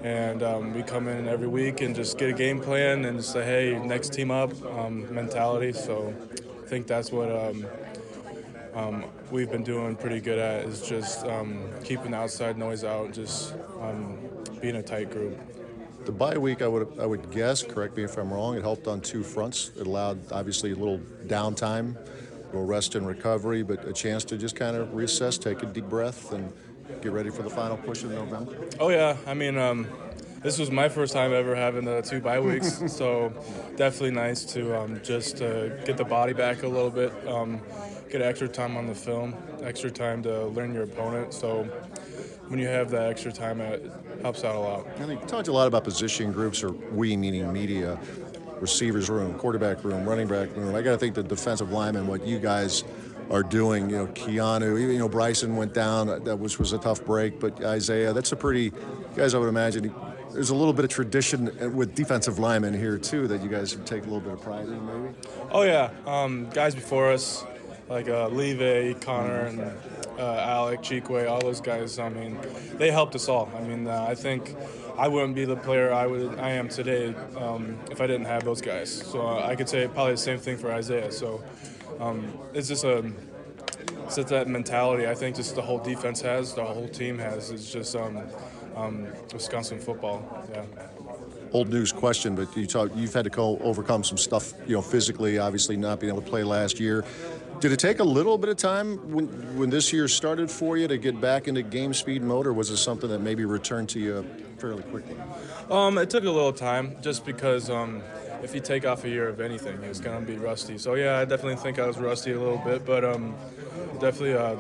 [0.02, 3.44] And um, we come in every week and just get a game plan and say,
[3.44, 5.72] hey, next team up um, mentality.
[5.72, 6.14] So
[6.62, 7.66] I think that's what um,
[8.74, 13.12] um we've been doing pretty good at is just um, keeping the outside noise out,
[13.12, 14.18] just um,
[14.60, 15.38] being a tight group.
[16.06, 17.62] The bye week, I would I would guess.
[17.62, 18.56] Correct me if I'm wrong.
[18.56, 19.70] It helped on two fronts.
[19.76, 21.96] It allowed obviously a little downtime
[22.50, 25.66] a little rest and recovery, but a chance to just kind of reassess, take a
[25.66, 26.52] deep breath, and
[27.00, 28.56] get ready for the final push in November?
[28.78, 29.16] Oh, yeah.
[29.26, 29.86] I mean, um,
[30.42, 33.32] this was my first time ever having the two bye weeks, so
[33.76, 37.60] definitely nice to um, just uh, get the body back a little bit, um,
[38.10, 41.34] get extra time on the film, extra time to learn your opponent.
[41.34, 41.64] So
[42.48, 44.86] when you have that extra time, it helps out a lot.
[44.98, 47.98] And you talked a lot about position groups, or we meaning media
[48.60, 50.74] receivers room, quarterback room, running back room.
[50.74, 52.84] I got to think the defensive linemen, what you guys
[53.30, 53.88] are doing.
[53.88, 57.64] You know, Keanu, you know, Bryson went down, that was was a tough break, but
[57.64, 58.72] Isaiah, that's a pretty,
[59.16, 59.94] guys, I would imagine.
[60.32, 64.02] There's a little bit of tradition with defensive linemen here too that you guys take
[64.02, 65.14] a little bit of pride in, maybe.
[65.50, 67.44] Oh yeah, um, guys before us,
[67.88, 71.98] like uh, Leve, Connor, and uh, Alec, Chikwe, all those guys.
[71.98, 72.38] I mean,
[72.74, 73.50] they helped us all.
[73.56, 74.54] I mean, uh, I think
[74.96, 78.44] I wouldn't be the player I would I am today um, if I didn't have
[78.44, 78.92] those guys.
[78.92, 81.10] So uh, I could say probably the same thing for Isaiah.
[81.10, 81.42] So
[81.98, 83.10] um, it's just a
[84.04, 85.06] it's just that mentality.
[85.06, 87.50] I think just the whole defense has, the whole team has.
[87.50, 88.20] It's just um,
[88.76, 90.46] um Wisconsin football.
[90.52, 90.64] Yeah
[91.52, 94.82] old news question, but you talk, you've had to co- overcome some stuff, you know,
[94.82, 97.04] physically, obviously not being able to play last year.
[97.60, 99.26] Did it take a little bit of time when,
[99.58, 102.70] when this year started for you to get back into game speed mode, or was
[102.70, 104.24] it something that maybe returned to you
[104.58, 105.16] fairly quickly?
[105.70, 108.02] Um, it took a little time just because um,
[108.42, 110.78] if you take off a year of anything, it's going to be rusty.
[110.78, 113.34] So, yeah, I definitely think I was rusty a little bit, but um,
[114.00, 114.56] definitely uh,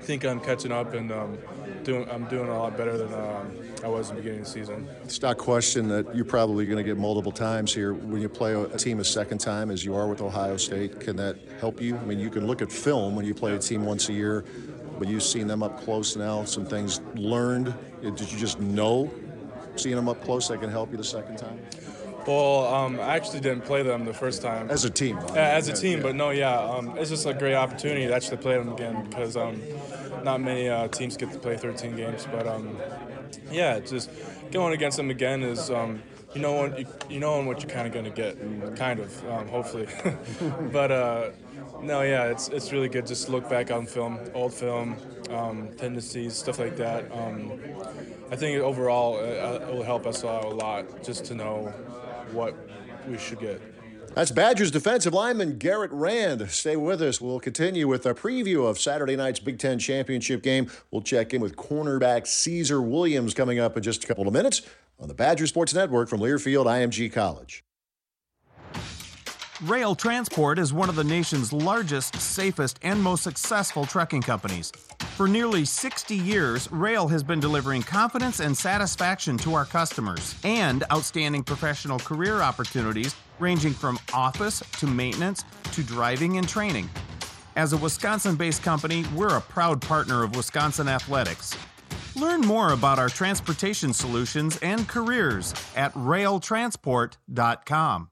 [0.00, 1.38] think I'm catching up and um,
[1.84, 4.52] doing, I'm doing a lot better than um, I was in the beginning of the
[4.52, 4.88] season.
[5.08, 7.94] Stock question that you're probably going to get multiple times here.
[7.94, 11.16] When you play a team a second time, as you are with Ohio State, can
[11.16, 11.96] that help you?
[11.96, 14.44] I mean, you can look at film when you play a team once a year,
[14.98, 17.74] but you've seen them up close now, some things learned.
[18.02, 19.10] Did you just know
[19.76, 21.58] seeing them up close that can help you the second time?
[22.26, 24.70] Well, um, I actually didn't play them the first time.
[24.70, 25.18] As a team?
[25.34, 26.04] Yeah, as a team, yeah.
[26.04, 26.58] but no, yeah.
[26.58, 29.60] Um, it's just a great opportunity to actually play them again because um,
[30.22, 32.26] not many uh, teams get to play 13 games.
[32.30, 32.76] But um,
[33.50, 34.10] yeah, just
[34.50, 36.02] going against them again is um,
[36.34, 38.36] you know what you, you know what you're kind of going to get,
[38.76, 39.88] kind of, um, hopefully.
[40.72, 41.30] but uh,
[41.82, 44.96] no, yeah, it's it's really good just to look back on film, old film,
[45.30, 47.10] um, tendencies, stuff like that.
[47.12, 47.58] Um,
[48.30, 51.72] I think overall it, it will help us out a lot just to know
[52.32, 52.54] what
[53.08, 53.60] we should get.
[54.14, 56.50] That's Badgers defensive lineman Garrett Rand.
[56.50, 57.20] Stay with us.
[57.20, 60.68] We'll continue with a preview of Saturday night's Big Ten championship game.
[60.90, 64.62] We'll check in with cornerback Caesar Williams coming up in just a couple of minutes
[64.98, 67.64] on the Badger Sports Network from Learfield IMG College.
[69.62, 74.72] Roehl Transport is one of the nation's largest, safest, and most successful trucking companies.
[75.20, 80.82] For nearly 60 years, Roehl has been delivering confidence and satisfaction to our customers and
[80.90, 86.88] outstanding professional career opportunities ranging from office to maintenance to driving and training.
[87.54, 91.54] As a Wisconsin based company, we're a proud partner of Wisconsin Athletics.
[92.16, 98.10] Learn more about our transportation solutions and careers at roehltransport.com.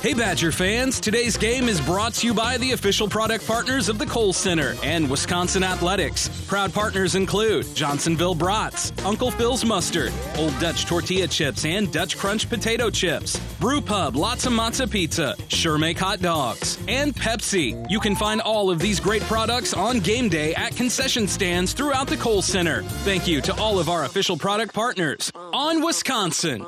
[0.00, 3.98] Hey Badger fans, today's game is brought to you by the official product partners of
[3.98, 6.30] the Kohl Center and Wisconsin Athletics.
[6.46, 12.48] Proud partners include Johnsonville Brats, Uncle Phil's Mustard, Old Dutch Tortilla Chips and Dutch Crunch
[12.48, 17.86] Potato Chips, Brew Pub Lotzza Motzza Pizza, Sure Make Hot Dogs, and Pepsi.
[17.90, 22.06] You can find all of these great products on game day at concession stands throughout
[22.06, 22.84] the Kohl Center.
[23.04, 26.64] Thank you to all of our official product partners on Wisconsin.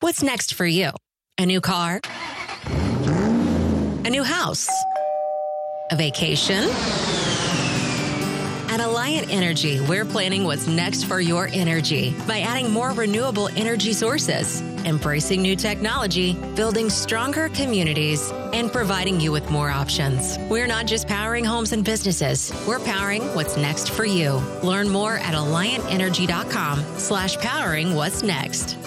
[0.00, 0.90] What's next for you?
[1.38, 2.00] A new car?
[4.06, 4.70] A new house?
[5.90, 6.64] A vacation?
[8.70, 13.92] At Alliant Energy, we're planning what's next for your energy by adding more renewable energy
[13.92, 20.38] sources, embracing new technology, building stronger communities, and providing you with more options.
[20.48, 24.40] We're not just powering homes and businesses, we're powering what's next for you.
[24.62, 28.78] Learn more at alliantenergy.com slash powering what's next.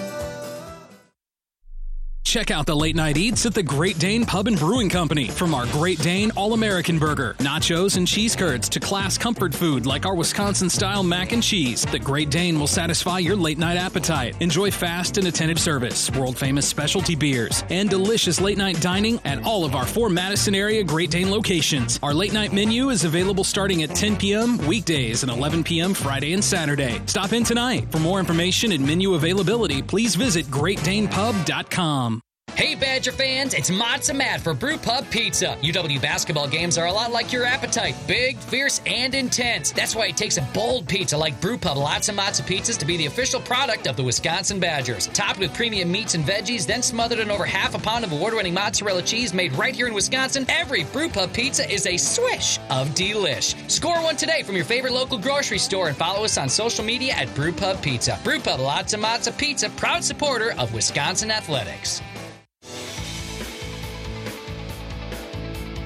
[2.29, 5.29] Check out the late night eats at the Great Dane Pub and Brewing Company.
[5.29, 9.87] From our Great Dane All American Burger, nachos, and cheese curds to class comfort food
[9.87, 13.77] like our Wisconsin style mac and cheese, the Great Dane will satisfy your late night
[13.77, 14.39] appetite.
[14.43, 19.43] Enjoy fast and attentive service, world famous specialty beers, and delicious late night dining at
[19.43, 21.97] all of our four Madison area Great Dane locations.
[22.03, 24.59] Our late night menu is available starting at 10 p.m.
[24.67, 25.95] weekdays and 11 p.m.
[25.95, 27.01] Friday and Saturday.
[27.07, 27.91] Stop in tonight.
[27.91, 32.18] For more information and menu availability, please visit greatdanepub.com.
[32.55, 35.57] Hey Badger fans, it's Motzza Matt for Brew Pub Pizza.
[35.61, 39.71] UW basketball games are a lot like your appetite big, fierce, and intense.
[39.71, 42.97] That's why it takes a bold pizza like Brew Pub Lotzza Motzza Pizzas to be
[42.97, 45.07] the official product of the Wisconsin Badgers.
[45.07, 48.33] Topped with premium meats and veggies, then smothered in over half a pound of award
[48.33, 52.59] winning mozzarella cheese made right here in Wisconsin, every Brew Pub pizza is a swish
[52.69, 53.55] of delish.
[53.69, 57.13] Score one today from your favorite local grocery store and follow us on social media
[57.13, 58.19] at Brew Pub Pizza.
[58.23, 62.01] Brew Pub Lotzza Motzza Pizza, proud supporter of Wisconsin Athletics.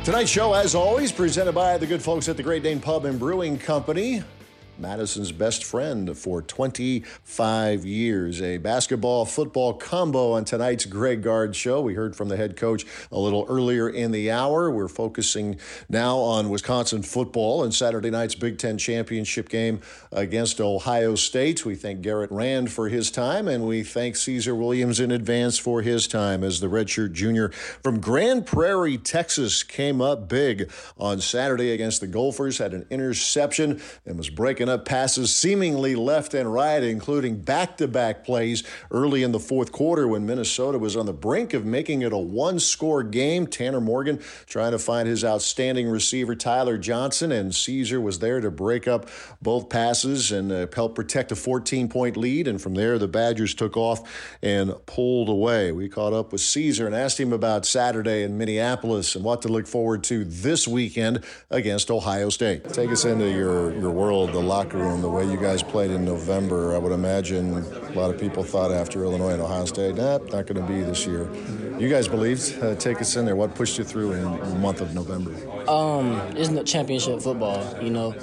[0.04, 3.18] Tonight's show, as always, presented by the good folks at the Great Dane Pub and
[3.18, 4.22] Brewing Company.
[4.84, 8.42] Madison's best friend for 25 years.
[8.42, 11.80] A basketball football combo on tonight's Greg Gard show.
[11.80, 14.70] We heard from the head coach a little earlier in the hour.
[14.70, 15.58] We're focusing
[15.88, 19.80] now on Wisconsin football and Saturday night's Big Ten championship game
[20.12, 21.66] against Ohio State.
[21.66, 25.82] We thank Garrett Rand for his time, and we thank Caesar Williams in advance for
[25.82, 27.50] his time as the redshirt junior
[27.82, 33.82] from Grand Prairie, Texas, came up big on Saturday against the Gophers, had an interception,
[34.06, 39.24] and was breaking up passes seemingly left and right, including back to back plays early
[39.24, 42.60] in the fourth quarter when Minnesota was on the brink of making it a one
[42.60, 43.48] score game.
[43.48, 48.52] Tanner Morgan trying to find his outstanding receiver, Tyler Johnson, and Caesar was there to
[48.52, 49.10] break up
[49.42, 52.48] both passes and uh, help protect a 14 point lead.
[52.48, 55.72] And from there, the Badgers took off and pulled away.
[55.72, 59.48] We caught up with Caesar and asked him about Saturday in Minneapolis and what to
[59.48, 62.70] look forward to this weekend against Ohio State.
[62.70, 66.06] Take us into your, your world, the locker room, the way you guys played in
[66.06, 70.20] November, I would imagine a lot of people thought after Illinois and Ohio State, nah,
[70.20, 71.28] not going to be this year.
[71.80, 72.62] You guys believed.
[72.62, 73.36] Uh, take us in there.
[73.36, 75.32] What pushed you through in the month of November?
[75.68, 77.66] Um, it's not championship football.
[77.82, 78.14] You know,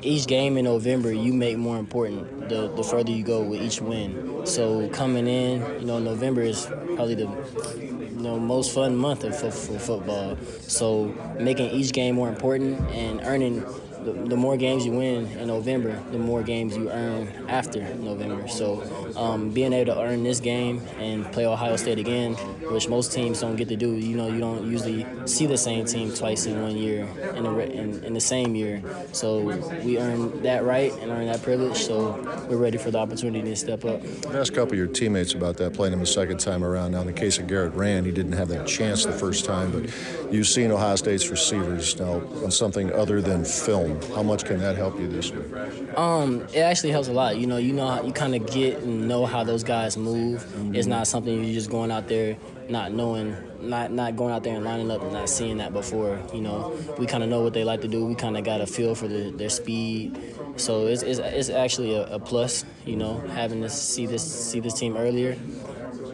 [0.00, 3.82] each game in November you make more important the, the further you go with each
[3.82, 4.46] win.
[4.46, 7.28] So coming in, you know, November is probably the
[7.68, 10.38] you know most fun month of, for football.
[10.62, 13.62] So making each game more important and earning
[14.04, 18.46] the, the, more games you win in November, the more games you earn after November.
[18.48, 18.82] So
[19.16, 22.34] um, being able to earn this game and play Ohio State again,
[22.70, 25.86] which most teams don't get to do, you know, you don't usually see the same
[25.86, 28.82] team twice in one year in, a, in, in the same year.
[29.12, 29.40] So
[29.82, 31.78] we earned that right and earned that privilege.
[31.78, 34.02] So we're ready for the opportunity to step up.
[34.34, 36.92] Ask a couple of your teammates about that, playing him the second time around.
[36.92, 39.70] Now, in the case of Garrett Rand, he didn't have that chance the first time,
[39.70, 43.93] but you've seen Ohio State's receivers now on something other than film.
[44.14, 45.52] How much can that help you this week?
[45.98, 47.36] Um, it actually helps a lot.
[47.36, 50.42] You know, you know, you kind of get and know how those guys move.
[50.42, 50.74] Mm-hmm.
[50.74, 52.36] It's not something you're just going out there
[52.68, 56.20] not knowing, not not going out there and lining up and not seeing that before.
[56.32, 58.04] You know, we kind of know what they like to do.
[58.04, 60.18] We kind of got a feel for the, their speed.
[60.56, 62.64] So it's, it's, it's actually a, a, plus.
[62.86, 65.36] You know, having to see this see this team earlier,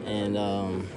[0.07, 0.37] and.
[0.37, 0.89] Um,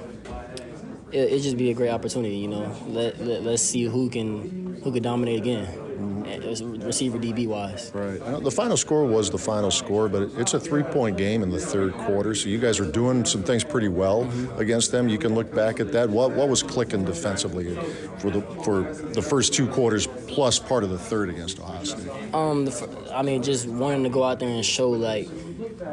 [1.12, 2.36] it, it just be a great opportunity.
[2.36, 5.83] You know, let, let let's see who can who can dominate again.
[6.24, 7.90] Receiver DB wise.
[7.94, 8.18] Right.
[8.42, 11.58] The final score was the final score, but it's a three point game in the
[11.58, 12.34] third quarter.
[12.34, 14.60] So you guys are doing some things pretty well mm-hmm.
[14.60, 15.08] against them.
[15.08, 16.10] You can look back at that.
[16.10, 17.74] What what was clicking defensively
[18.18, 22.34] for the for the first two quarters plus part of the third against Ohio State?
[22.34, 25.28] Um, the, I mean, just wanting to go out there and show like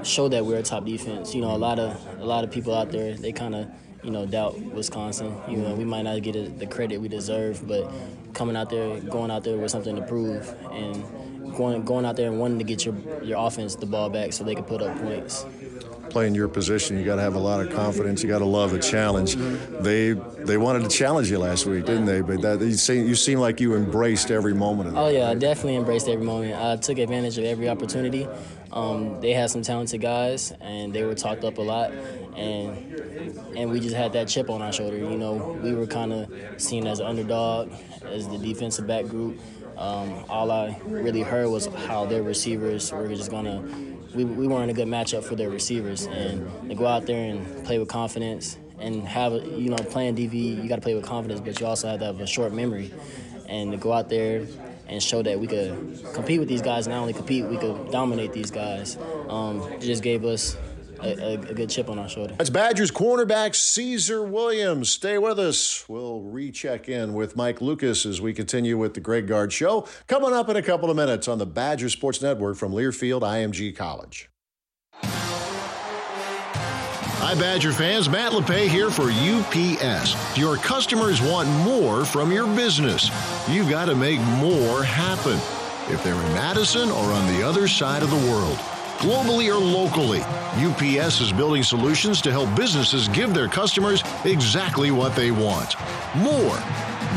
[0.03, 1.35] show that we're a top defense.
[1.35, 3.67] You know, a lot of a lot of people out there they kind of
[4.03, 5.35] you know doubt Wisconsin.
[5.47, 7.91] You know, we might not get the credit we deserve, but
[8.33, 12.29] coming out there, going out there with something to prove, and going going out there
[12.29, 14.97] and wanting to get your your offense the ball back so they can put up
[14.99, 15.45] points
[16.11, 18.21] playing your position, you got to have a lot of confidence.
[18.21, 19.35] You got to love a challenge.
[19.35, 22.21] They they wanted to challenge you last week, didn't they?
[22.21, 24.99] But that, you seem you seem like you embraced every moment of it.
[24.99, 26.53] Oh yeah, I definitely embraced every moment.
[26.55, 28.27] I took advantage of every opportunity.
[28.71, 31.91] Um, they had some talented guys, and they were talked up a lot,
[32.35, 32.77] and
[33.57, 34.97] and we just had that chip on our shoulder.
[34.97, 37.71] You know, we were kind of seen as an underdog,
[38.03, 39.39] as the defensive back group.
[39.77, 43.63] Um, all I really heard was how their receivers were just gonna
[44.13, 46.05] we, we weren't a good matchup for their receivers.
[46.05, 50.61] And to go out there and play with confidence and have, you know, playing DB,
[50.61, 52.93] you got to play with confidence, but you also have to have a short memory.
[53.47, 54.45] And to go out there
[54.91, 58.33] and show that we could compete with these guys, not only compete, we could dominate
[58.33, 58.97] these guys.
[59.29, 60.57] Um, it just gave us
[61.01, 62.35] a, a, good chip on our shoulder.
[62.37, 64.89] That's Badgers cornerback Caesar Williams.
[64.89, 65.85] Stay with us.
[65.87, 69.87] We'll recheck in with Mike Lucas as we continue with the Greg Gard Show.
[70.07, 73.75] Coming up in a couple of minutes on the Badger Sports Network from Learfield IMG
[73.75, 74.30] College.
[77.23, 78.09] Hi, Badger fans.
[78.09, 80.35] Matt LePay here for UPS.
[80.35, 83.11] Your customers want more from your business.
[83.47, 85.39] You've got to make more happen.
[85.93, 88.57] If they're in Madison or on the other side of the world
[88.97, 90.21] globally or locally.
[90.65, 95.75] UPS is building solutions to help businesses give their customers exactly what they want.
[96.15, 96.59] More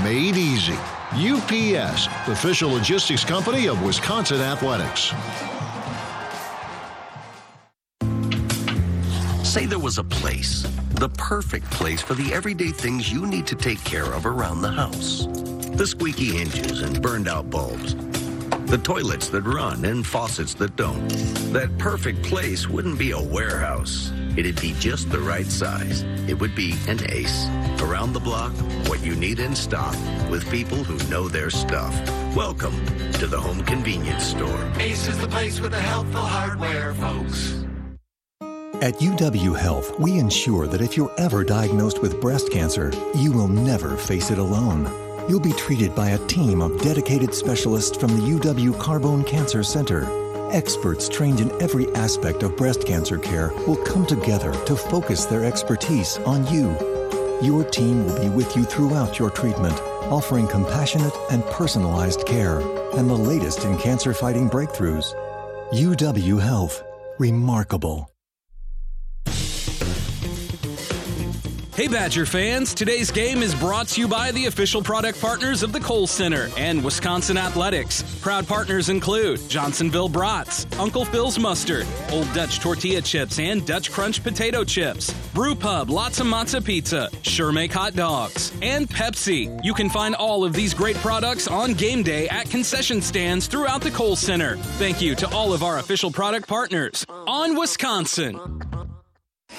[0.03, 0.79] made easy.
[1.13, 5.15] UPS, official logistics company of Wisconsin Athletics.
[9.55, 10.63] Say there was a place,
[10.95, 14.73] the perfect place for the everyday things you need to take care of around the
[14.73, 15.27] house.
[15.77, 17.95] The squeaky hinges and burned out bulbs
[18.67, 21.09] the toilets that run and faucets that don't.
[21.53, 24.11] That perfect place wouldn't be a warehouse.
[24.37, 26.03] It'd be just the right size.
[26.27, 27.47] It would be an ace.
[27.81, 28.53] Around the block,
[28.89, 29.95] what you need in stock,
[30.29, 31.95] with people who know their stuff.
[32.35, 34.73] Welcome to the home convenience store.
[34.81, 37.64] Ace is the place with the helpful hardware, folks.
[38.85, 43.49] At UW Health, we ensure that if you're ever diagnosed with breast cancer, you will
[43.49, 44.85] never face it alone.
[45.27, 50.07] You'll be treated by a team of dedicated specialists from the UW Carbone Cancer Center.
[50.53, 55.47] Experts trained in every aspect of breast cancer care will come together to focus their
[55.47, 56.69] expertise on you.
[57.41, 59.81] Your team will be with you throughout your treatment,
[60.13, 62.61] offering compassionate and personalized care
[62.99, 65.15] and the latest in cancer fighting breakthroughs.
[65.73, 66.85] UW Health.
[67.19, 68.14] Remarkable.
[71.77, 72.73] Hey, Badger fans!
[72.73, 76.49] Today's game is brought to you by the official product partners of the Kohl Center
[76.57, 78.05] and Wisconsin Athletics.
[78.21, 84.23] Proud partners include Johnsonville Brats, Uncle Phil's Mustard, Old Dutch Tortilla Chips and Dutch Crunch
[84.23, 89.61] Potato Chips, Brew Pub Lotzza Motzza Pizza, Sure Make Hot Dogs, and Pepsi.
[89.65, 93.81] You can find all of these great products on game day at concession stands throughout
[93.81, 94.59] the Kohl Center.
[94.79, 98.39] Thank you to all of our official product partners on Wisconsin.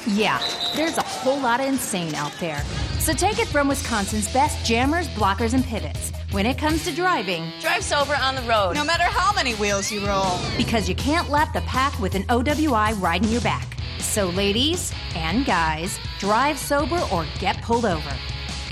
[0.08, 0.40] Yeah,
[0.76, 2.62] there's a whole lot of insane out there.
[3.00, 6.12] So take it from Wisconsin's best jammers, blockers, and pivots.
[6.32, 9.92] When it comes to driving, drive sober on the road, no matter how many wheels
[9.92, 10.38] you roll.
[10.58, 13.78] Because you can't lap the pack with an OWI riding your back.
[14.00, 18.14] So, ladies and guys, drive sober or get pulled over.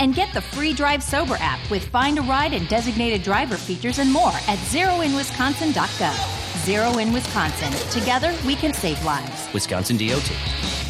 [0.00, 4.00] And get the free Drive Sober app with Find a Ride and designated driver features
[4.00, 6.64] and more at zeroinwisconsin.gov.
[6.64, 7.72] Zero in Wisconsin.
[7.90, 9.52] Together, we can save lives.
[9.54, 10.83] Wisconsin DOT.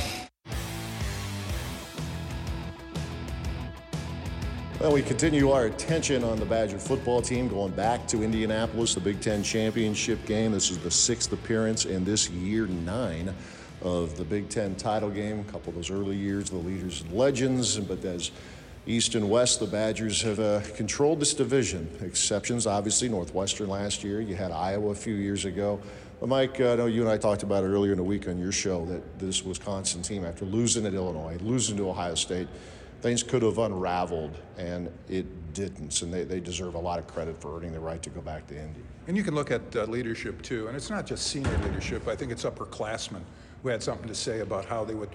[4.85, 9.01] Well, we continue our attention on the Badger football team going back to Indianapolis, the
[9.01, 10.53] Big Ten championship game.
[10.53, 13.35] This is the sixth appearance in this year nine
[13.81, 15.41] of the Big Ten title game.
[15.41, 18.31] A couple of those early years, the leaders and legends, but as
[18.87, 21.89] East and West, the Badgers have uh, controlled this division.
[22.03, 24.21] Exceptions, obviously, Northwestern last year.
[24.21, 25.81] You had Iowa a few years ago.
[26.21, 28.29] But Mike, uh, I know you and I talked about it earlier in the week
[28.29, 32.49] on your show that this Wisconsin team, after losing at Illinois, losing to Ohio State,
[33.05, 36.01] things could have unraveled, and it didn't.
[36.01, 38.47] And they, they deserve a lot of credit for earning the right to go back
[38.47, 38.81] to Indy.
[39.07, 42.09] And you can look at uh, leadership too, and it's not just senior leadership.
[42.09, 43.21] I think it's upperclassmen
[43.63, 45.11] who had something to say about how they would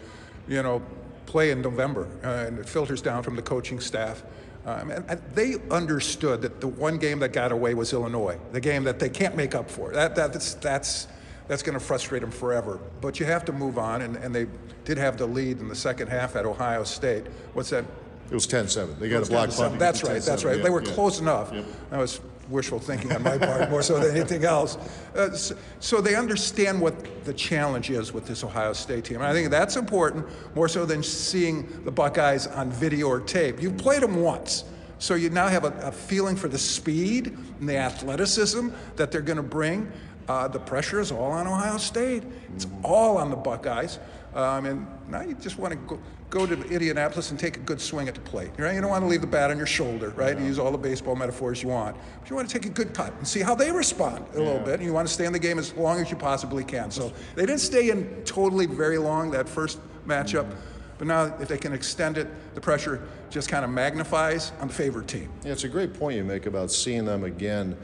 [0.47, 0.83] you know,
[1.25, 4.21] play in November, uh, and it filters down from the coaching staff.
[4.67, 8.61] Um, and, and they understood that the one game that got away was Illinois, the
[8.61, 9.91] game that they can't make up for.
[9.93, 11.07] That, that's that's
[11.49, 12.79] that's going to frustrate them forever.
[13.01, 14.47] But you have to move on, and, and they
[14.85, 17.25] did have the lead in the second half at Ohio State.
[17.53, 17.83] What's that?
[18.29, 18.99] It was 10-7.
[18.99, 19.79] They got a block punt.
[19.79, 20.21] That's right.
[20.21, 20.57] That's right.
[20.57, 20.93] Yeah, they were yeah.
[20.93, 21.51] close enough.
[21.51, 21.65] Yep.
[21.89, 24.77] That was wishful thinking on my part more so than anything else.
[25.15, 29.17] Uh, so, so they understand what the challenge is with this Ohio State team.
[29.17, 33.61] And I think that's important more so than seeing the Buckeyes on video or tape.
[33.61, 34.65] You've played them once.
[34.99, 39.21] So you now have a, a feeling for the speed and the athleticism that they're
[39.21, 39.91] going to bring.
[40.30, 42.23] Uh, the pressure is all on Ohio State.
[42.53, 43.97] It's all on the Buckeyes.
[44.36, 45.99] Um, and now you just want to go,
[46.30, 48.51] go to Indianapolis and take a good swing at the plate.
[48.55, 48.75] Right?
[48.75, 50.38] You don't want to leave the bat on your shoulder, right?
[50.38, 51.97] You use all the baseball metaphors you want.
[52.21, 54.59] But you want to take a good cut and see how they respond a little
[54.59, 54.75] bit.
[54.75, 56.91] And you want to stay in the game as long as you possibly can.
[56.91, 60.55] So they didn't stay in totally very long that first matchup.
[60.99, 63.01] But now, if they can extend it, the pressure
[63.32, 65.32] just kind of magnifies on the favored team.
[65.43, 67.77] Yeah, it's a great point you make about seeing them again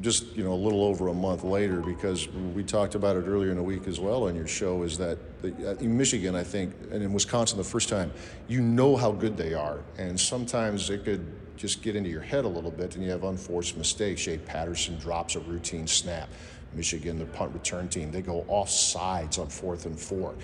[0.00, 3.50] just you know a little over a month later because we talked about it earlier
[3.50, 6.74] in the week as well on your show is that uh, in Michigan I think
[6.90, 8.12] and in Wisconsin the first time
[8.48, 9.80] you know how good they are.
[9.98, 11.24] And sometimes it could
[11.56, 14.20] just get into your head a little bit and you have unforced mistakes.
[14.20, 16.28] Shea Patterson drops a routine snap.
[16.74, 20.34] Michigan the punt return team they go off sides on fourth and four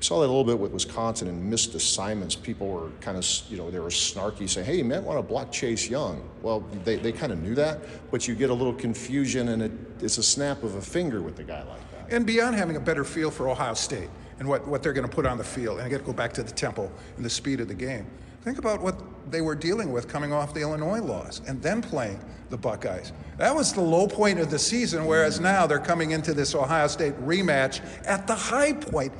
[0.00, 2.34] saw that a little bit with Wisconsin and missed assignments.
[2.34, 5.22] People were kind of, you know, they were snarky saying, hey, you might want to
[5.22, 6.22] block Chase Young.
[6.42, 7.80] Well, they, they kind of knew that,
[8.10, 11.38] but you get a little confusion and it, it's a snap of a finger with
[11.40, 12.14] a guy like that.
[12.14, 15.14] And beyond having a better feel for Ohio State and what, what they're going to
[15.14, 17.30] put on the field, and I got to go back to the tempo and the
[17.30, 18.06] speed of the game.
[18.42, 22.20] Think about what they were dealing with coming off the Illinois loss and then playing
[22.50, 23.12] the Buckeyes.
[23.36, 26.86] That was the low point of the season, whereas now they're coming into this Ohio
[26.86, 29.12] State rematch at the high point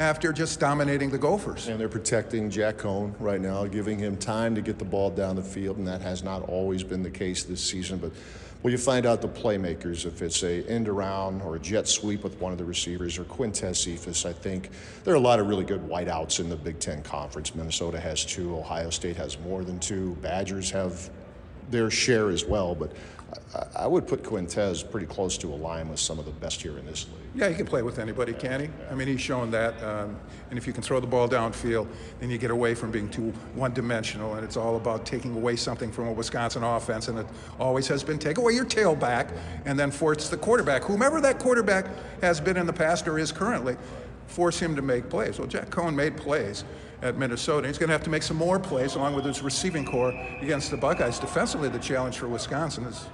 [0.00, 1.68] after just dominating the Gophers.
[1.68, 5.36] And they're protecting Jack Coan right now, giving him time to get the ball down
[5.36, 7.98] the field, and that has not always been the case this season.
[7.98, 8.10] But
[8.62, 12.24] well, you find out the playmakers if it's a end around or a jet sweep
[12.24, 14.24] with one of the receivers or Quintez Cephas.
[14.24, 14.70] I think
[15.04, 17.54] there are a lot of really good wideouts in the Big Ten Conference.
[17.54, 21.10] Minnesota has two, Ohio State has more than two, Badgers have
[21.70, 22.74] their share as well.
[22.74, 22.92] But
[23.76, 26.78] I, would put Quintez pretty close to a line with some of the best here
[26.78, 27.16] in this league.
[27.34, 28.68] Yeah, he can play with anybody, can he?
[28.90, 29.80] I mean, he's shown that.
[29.82, 30.16] Um,
[30.50, 31.88] and if you can throw the ball downfield,
[32.20, 35.90] then you get away from being too one-dimensional, and it's all about taking away something
[35.92, 37.26] from a Wisconsin offense, and it
[37.58, 39.30] always has been take away your tailback
[39.64, 41.86] and then force the quarterback, whomever that quarterback
[42.22, 43.76] has been in the past or is currently,
[44.26, 45.38] force him to make plays.
[45.38, 46.64] Well, Jack Coan made plays
[47.02, 47.66] at Minnesota.
[47.66, 50.70] He's going to have to make some more plays along with his receiving corps against
[50.70, 51.18] the Buckeyes.
[51.18, 53.06] Defensively, the challenge for Wisconsin is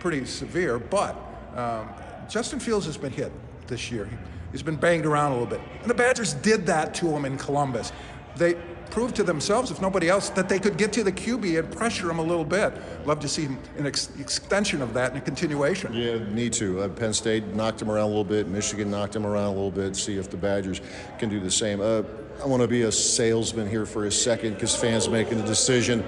[0.00, 1.14] pretty severe, but
[1.54, 1.88] um,
[2.28, 3.30] Justin Fields has been hit
[3.68, 4.08] this year.
[4.50, 5.60] He's been banged around a little bit.
[5.82, 7.92] And the Badgers did that to him in Columbus.
[8.36, 8.54] They
[8.90, 12.10] proved to themselves, if nobody else, that they could get to the QB and pressure
[12.10, 12.72] him a little bit.
[13.06, 15.92] Love to see an ex- extension of that and a continuation.
[15.92, 16.82] Yeah, need to.
[16.82, 18.48] Uh, Penn State knocked him around a little bit.
[18.48, 19.94] Michigan knocked him around a little bit.
[19.94, 20.80] See if the Badgers
[21.18, 21.80] can do the same.
[21.80, 22.02] Uh,
[22.42, 26.02] I want to be a salesman here for a second because fans making a decision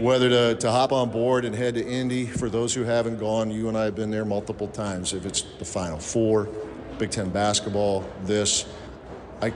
[0.00, 2.26] whether to, to hop on board and head to Indy.
[2.26, 5.12] For those who haven't gone, you and I have been there multiple times.
[5.12, 6.48] If it's the Final Four,
[6.98, 8.66] Big Ten basketball, this,
[9.40, 9.52] I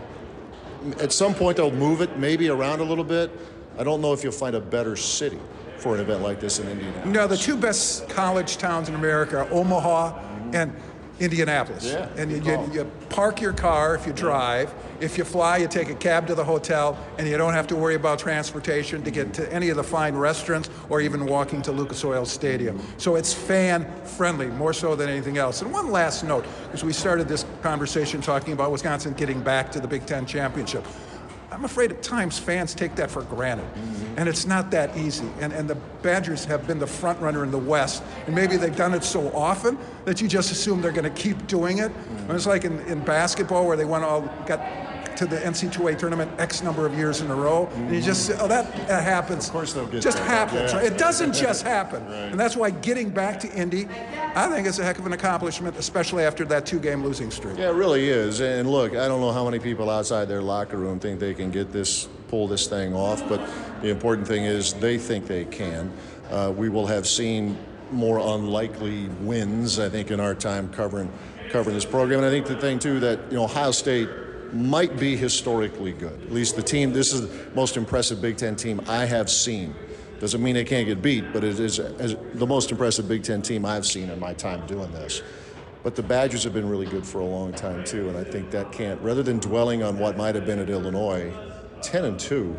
[1.01, 3.31] at some point they'll move it maybe around a little bit.
[3.79, 5.39] I don't know if you'll find a better city
[5.79, 7.15] for an event like this in Indianapolis.
[7.15, 10.19] No, the two best college towns in America are Omaha
[10.53, 10.73] and
[11.21, 11.85] Indianapolis.
[11.87, 14.73] Yeah, and you, you, you park your car if you drive.
[15.01, 17.77] If you fly, you take a cab to the hotel, and you don't have to
[17.77, 21.73] worry about transportation to get to any of the fine restaurants or even walking to
[21.73, 22.81] Lucas Oil Stadium.
[22.97, 25.63] So it's fan friendly, more so than anything else.
[25.63, 29.81] And one last note, because we started this conversation talking about Wisconsin getting back to
[29.81, 30.85] the Big Ten championship.
[31.51, 34.19] I'm afraid at times fans take that for granted, mm-hmm.
[34.19, 35.29] and it's not that easy.
[35.41, 38.75] And, and the Badgers have been the front runner in the West, and maybe they've
[38.75, 41.93] done it so often that you just assume they're going to keep doing it.
[41.93, 42.33] Mm-hmm.
[42.33, 44.61] It's like in, in basketball where they won all got
[45.17, 48.37] to the NC2A tournament X number of years in a row, and you just say,
[48.41, 49.47] oh that, that happens.
[49.47, 50.27] Of course they'll get just there.
[50.27, 50.73] happens.
[50.73, 50.83] Yeah.
[50.83, 52.13] It doesn't just happen, Right.
[52.31, 53.89] and that's why getting back to Indy,
[54.35, 57.59] I think is a heck of an accomplishment, especially after that two-game losing streak.
[57.59, 58.41] Yeah, it really is.
[58.41, 61.51] And look, I don't know how many people outside their locker room think they can
[61.51, 63.41] get this, pull this thing off, but
[63.83, 65.91] the important thing is they think they can.
[66.31, 67.57] Uh, we will have seen
[67.93, 71.11] more unlikely wins, I think, in our time covering
[71.51, 72.19] covering this program.
[72.19, 74.09] And I think the thing too that you know Ohio State
[74.53, 76.21] might be historically good.
[76.23, 76.93] At least the team.
[76.93, 79.75] This is the most impressive Big Ten team I have seen.
[80.21, 83.67] Doesn't mean they can't get beat, but it is the most impressive Big Ten team
[83.67, 85.23] I've seen in my time doing this.
[85.83, 88.51] But the Badgers have been really good for a long time too, and I think
[88.51, 89.01] that can't.
[89.03, 91.33] Rather than dwelling on what might have been at Illinois,
[91.83, 92.57] 10 and 2,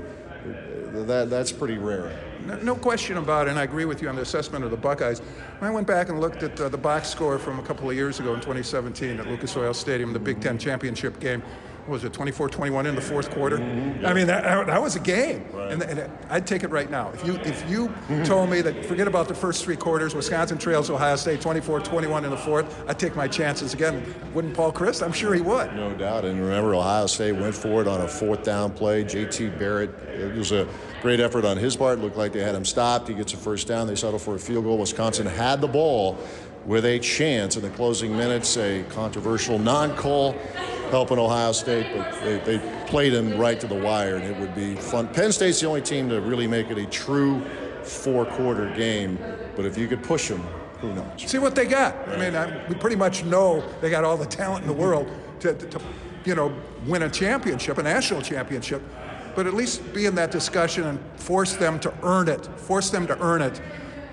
[1.07, 2.17] that, that's pretty rare.
[2.45, 4.77] No, no question about it, and I agree with you on the assessment of the
[4.77, 5.21] Buckeyes.
[5.59, 8.19] I went back and looked at uh, the box score from a couple of years
[8.19, 11.43] ago in 2017 at Lucas Oil Stadium, the Big Ten championship game
[11.87, 13.57] was it 24-21 in the fourth quarter?
[13.57, 14.05] Mm-hmm.
[14.05, 15.45] i mean that, that was a game.
[15.53, 15.71] Right.
[15.71, 17.11] and, and, i'd take it right now.
[17.11, 17.93] If you if you
[18.25, 22.29] told me that forget about the first three quarters wisconsin trails ohio state 24-21 in
[22.29, 24.13] the fourth i'd take my chances again.
[24.33, 25.03] Wouldn't paul Chryst?
[25.03, 25.73] i'm sure he would.
[25.75, 26.25] No doubt.
[26.25, 29.03] And remember ohio state went for it on a fourth down play.
[29.03, 30.67] Jt barrett it was a
[31.01, 31.99] great effort on his part.
[31.99, 33.07] Looked like they had him stopped.
[33.07, 33.87] He gets a first down.
[33.87, 34.77] They settle for a field goal.
[34.77, 36.17] Wisconsin had the ball
[36.67, 40.33] with a chance in the closing minutes a controversial non-call
[40.91, 44.53] helping Ohio State, but they, they played him right to the wire, and it would
[44.53, 45.07] be fun.
[45.07, 47.41] Penn State's the only team to really make it a true
[47.83, 49.17] four-quarter game,
[49.55, 50.41] but if you could push them,
[50.81, 51.07] who knows?
[51.25, 51.95] See what they got.
[52.09, 55.09] I mean, I, we pretty much know they got all the talent in the world
[55.39, 55.81] to, to, to,
[56.25, 56.53] you know,
[56.85, 58.81] win a championship, a national championship,
[59.35, 63.07] but at least be in that discussion and force them to earn it, force them
[63.07, 63.61] to earn it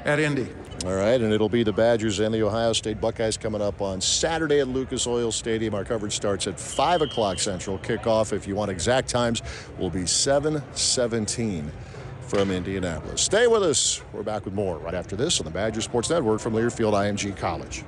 [0.05, 0.49] at Indy.
[0.85, 4.03] All right, and it'll be the Badgers and the Ohio State Buckeyes coming up on
[4.03, 5.75] Saturday at Lucas Oil Stadium.
[5.75, 7.79] Our coverage starts at 5 o'clock Central.
[7.79, 9.41] Kickoff, if you want exact times,
[9.79, 11.73] will be 717
[12.21, 13.23] from Indianapolis.
[13.23, 14.03] Stay with us.
[14.13, 17.35] We're back with more right after this on the Badger Sports Network from Learfield IMG
[17.35, 17.83] College.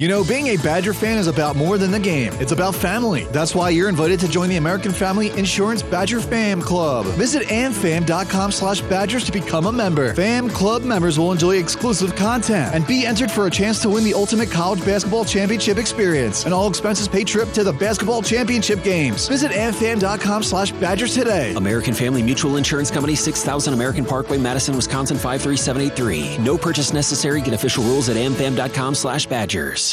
[0.00, 2.32] You know, being a Badger fan is about more than the game.
[2.34, 3.24] It's about family.
[3.32, 7.04] That's why you're invited to join the American Family Insurance Badger Fam Club.
[7.16, 10.14] Visit amfam.com slash badgers to become a member.
[10.14, 14.04] Fam Club members will enjoy exclusive content and be entered for a chance to win
[14.04, 16.46] the ultimate college basketball championship experience.
[16.46, 19.26] An all expenses paid trip to the basketball championship games.
[19.26, 21.54] Visit amfam.com slash badgers today.
[21.56, 26.38] American Family Mutual Insurance Company, 6000 American Parkway, Madison, Wisconsin, 53783.
[26.38, 27.40] No purchase necessary.
[27.40, 29.87] Get official rules at amfam.com slash badgers.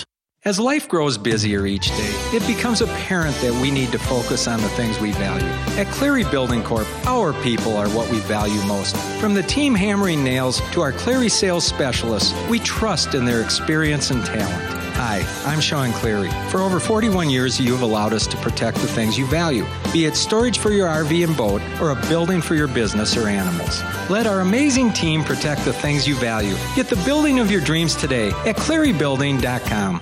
[0.48, 4.62] As life grows busier each day, it becomes apparent that we need to focus on
[4.62, 5.48] the things we value.
[5.80, 8.96] At Cleary Building Corp, our people are what we value most.
[9.20, 14.12] From the team hammering nails to our Cleary sales specialists, we trust in their experience
[14.12, 14.84] and talent.
[14.98, 16.30] Hi, I'm Sean Cleary.
[16.52, 20.06] For over 41 years, you have allowed us to protect the things you value, be
[20.06, 23.82] it storage for your RV and boat or a building for your business or animals.
[24.12, 26.56] Let our amazing team protect the things you value.
[26.76, 30.02] Get the building of your dreams today at clearybuilding.com.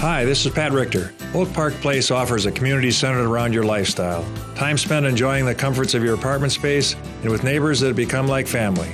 [0.00, 1.14] Hi, this is Pat Richter.
[1.32, 4.26] Oak Park Place offers a community centered around your lifestyle.
[4.54, 8.46] Time spent enjoying the comforts of your apartment space and with neighbors that become like
[8.46, 8.90] family.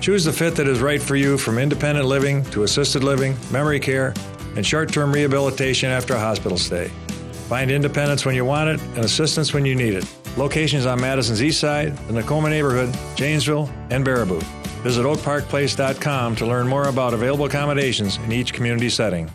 [0.00, 3.78] Choose the fit that is right for you from independent living to assisted living, memory
[3.78, 4.14] care,
[4.56, 6.88] and short term rehabilitation after a hospital stay.
[7.48, 10.06] Find independence when you want it and assistance when you need it.
[10.38, 14.42] Locations on Madison's East Side, the Nakoma neighborhood, Janesville, and Baraboo.
[14.82, 19.30] Visit oakparkplace.com to learn more about available accommodations in each community setting.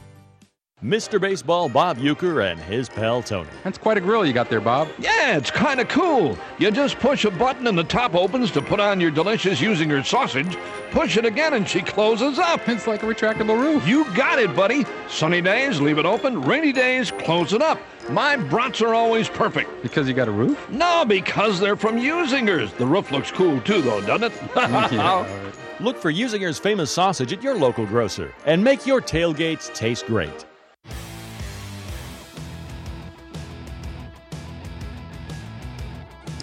[0.84, 1.20] Mr.
[1.20, 3.48] Baseball Bob Uecker and his pal Tony.
[3.64, 4.90] That's quite a grill you got there, Bob.
[5.00, 6.38] Yeah, it's kind of cool.
[6.60, 10.06] You just push a button and the top opens to put on your delicious Usinger
[10.06, 10.58] sausage.
[10.92, 12.60] Push it again and she closes up.
[12.74, 13.88] It's like a retractable roof.
[13.88, 14.84] You got it, buddy.
[15.08, 16.42] Sunny days, leave it open.
[16.42, 17.80] Rainy days, close it up.
[18.10, 19.70] My brats are always perfect.
[19.84, 20.70] Because you got a roof?
[20.70, 22.76] No, because they're from Usingers.
[22.76, 24.42] The roof looks cool too, though, doesn't it?
[24.58, 30.08] yeah, Look for Usinger's famous sausage at your local grocer and make your tailgates taste
[30.08, 30.46] great.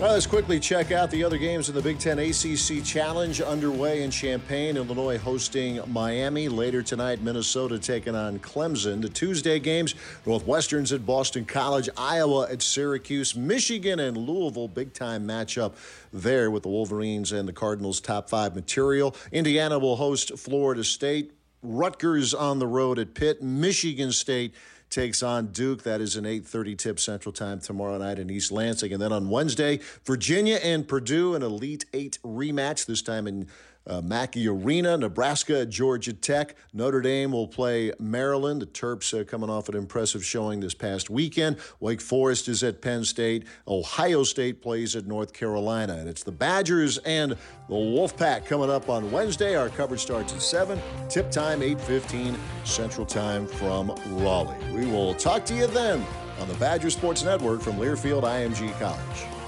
[0.01, 4.11] Let's quickly check out the other games in the Big Ten ACC Challenge underway in
[4.11, 4.79] Champaign.
[4.79, 6.49] Illinois hosting Miami.
[6.49, 9.03] Later tonight, Minnesota taking on Clemson.
[9.03, 9.95] The Tuesday games
[10.25, 14.69] Northwestern's at Boston College, Iowa at Syracuse, Michigan and Louisville.
[14.69, 15.75] Big time matchup
[16.15, 19.15] there with the Wolverines and the Cardinals' top five material.
[19.33, 21.33] Indiana will host Florida State.
[21.63, 23.43] Rutgers on the road at Pitt.
[23.43, 24.55] Michigan State
[24.91, 25.85] takes on Duke.
[25.85, 28.93] That is an 8:30 tip Central Time tomorrow night in East Lansing.
[28.93, 32.87] And then on Wednesday, Virginia and Purdue, an Elite Eight rematch.
[32.87, 33.47] This time in
[33.87, 36.55] uh, Mackey Arena, Nebraska, Georgia Tech.
[36.73, 38.63] Notre Dame will play Maryland.
[38.63, 41.57] The Terps uh, coming off an impressive showing this past weekend.
[41.81, 43.45] Wake Forest is at Penn State.
[43.67, 45.95] Ohio State plays at North Carolina.
[45.97, 49.57] And it's the Badgers and the Wolfpack coming up on Wednesday.
[49.57, 50.81] Our coverage starts at 7.
[51.09, 53.91] Tip time 8.15 Central Time from
[54.23, 54.57] Raleigh.
[54.73, 56.05] We will talk to you then
[56.41, 59.40] on the Badger Sports Network from Learfield IMG College.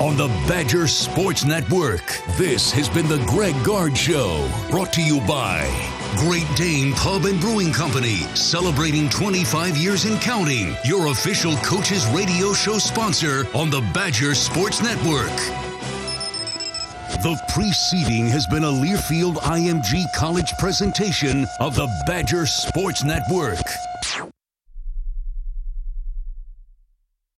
[0.00, 2.22] On the Badger Sports Network.
[2.38, 5.68] This has been the Greg Gard Show, brought to you by
[6.16, 10.74] Great Dane Pub and Brewing Company, celebrating 25 years and counting.
[10.84, 15.36] Your official coaches radio show sponsor on the Badger Sports Network.
[17.22, 23.60] The preceding has been a Learfield IMG College presentation of the Badger Sports Network.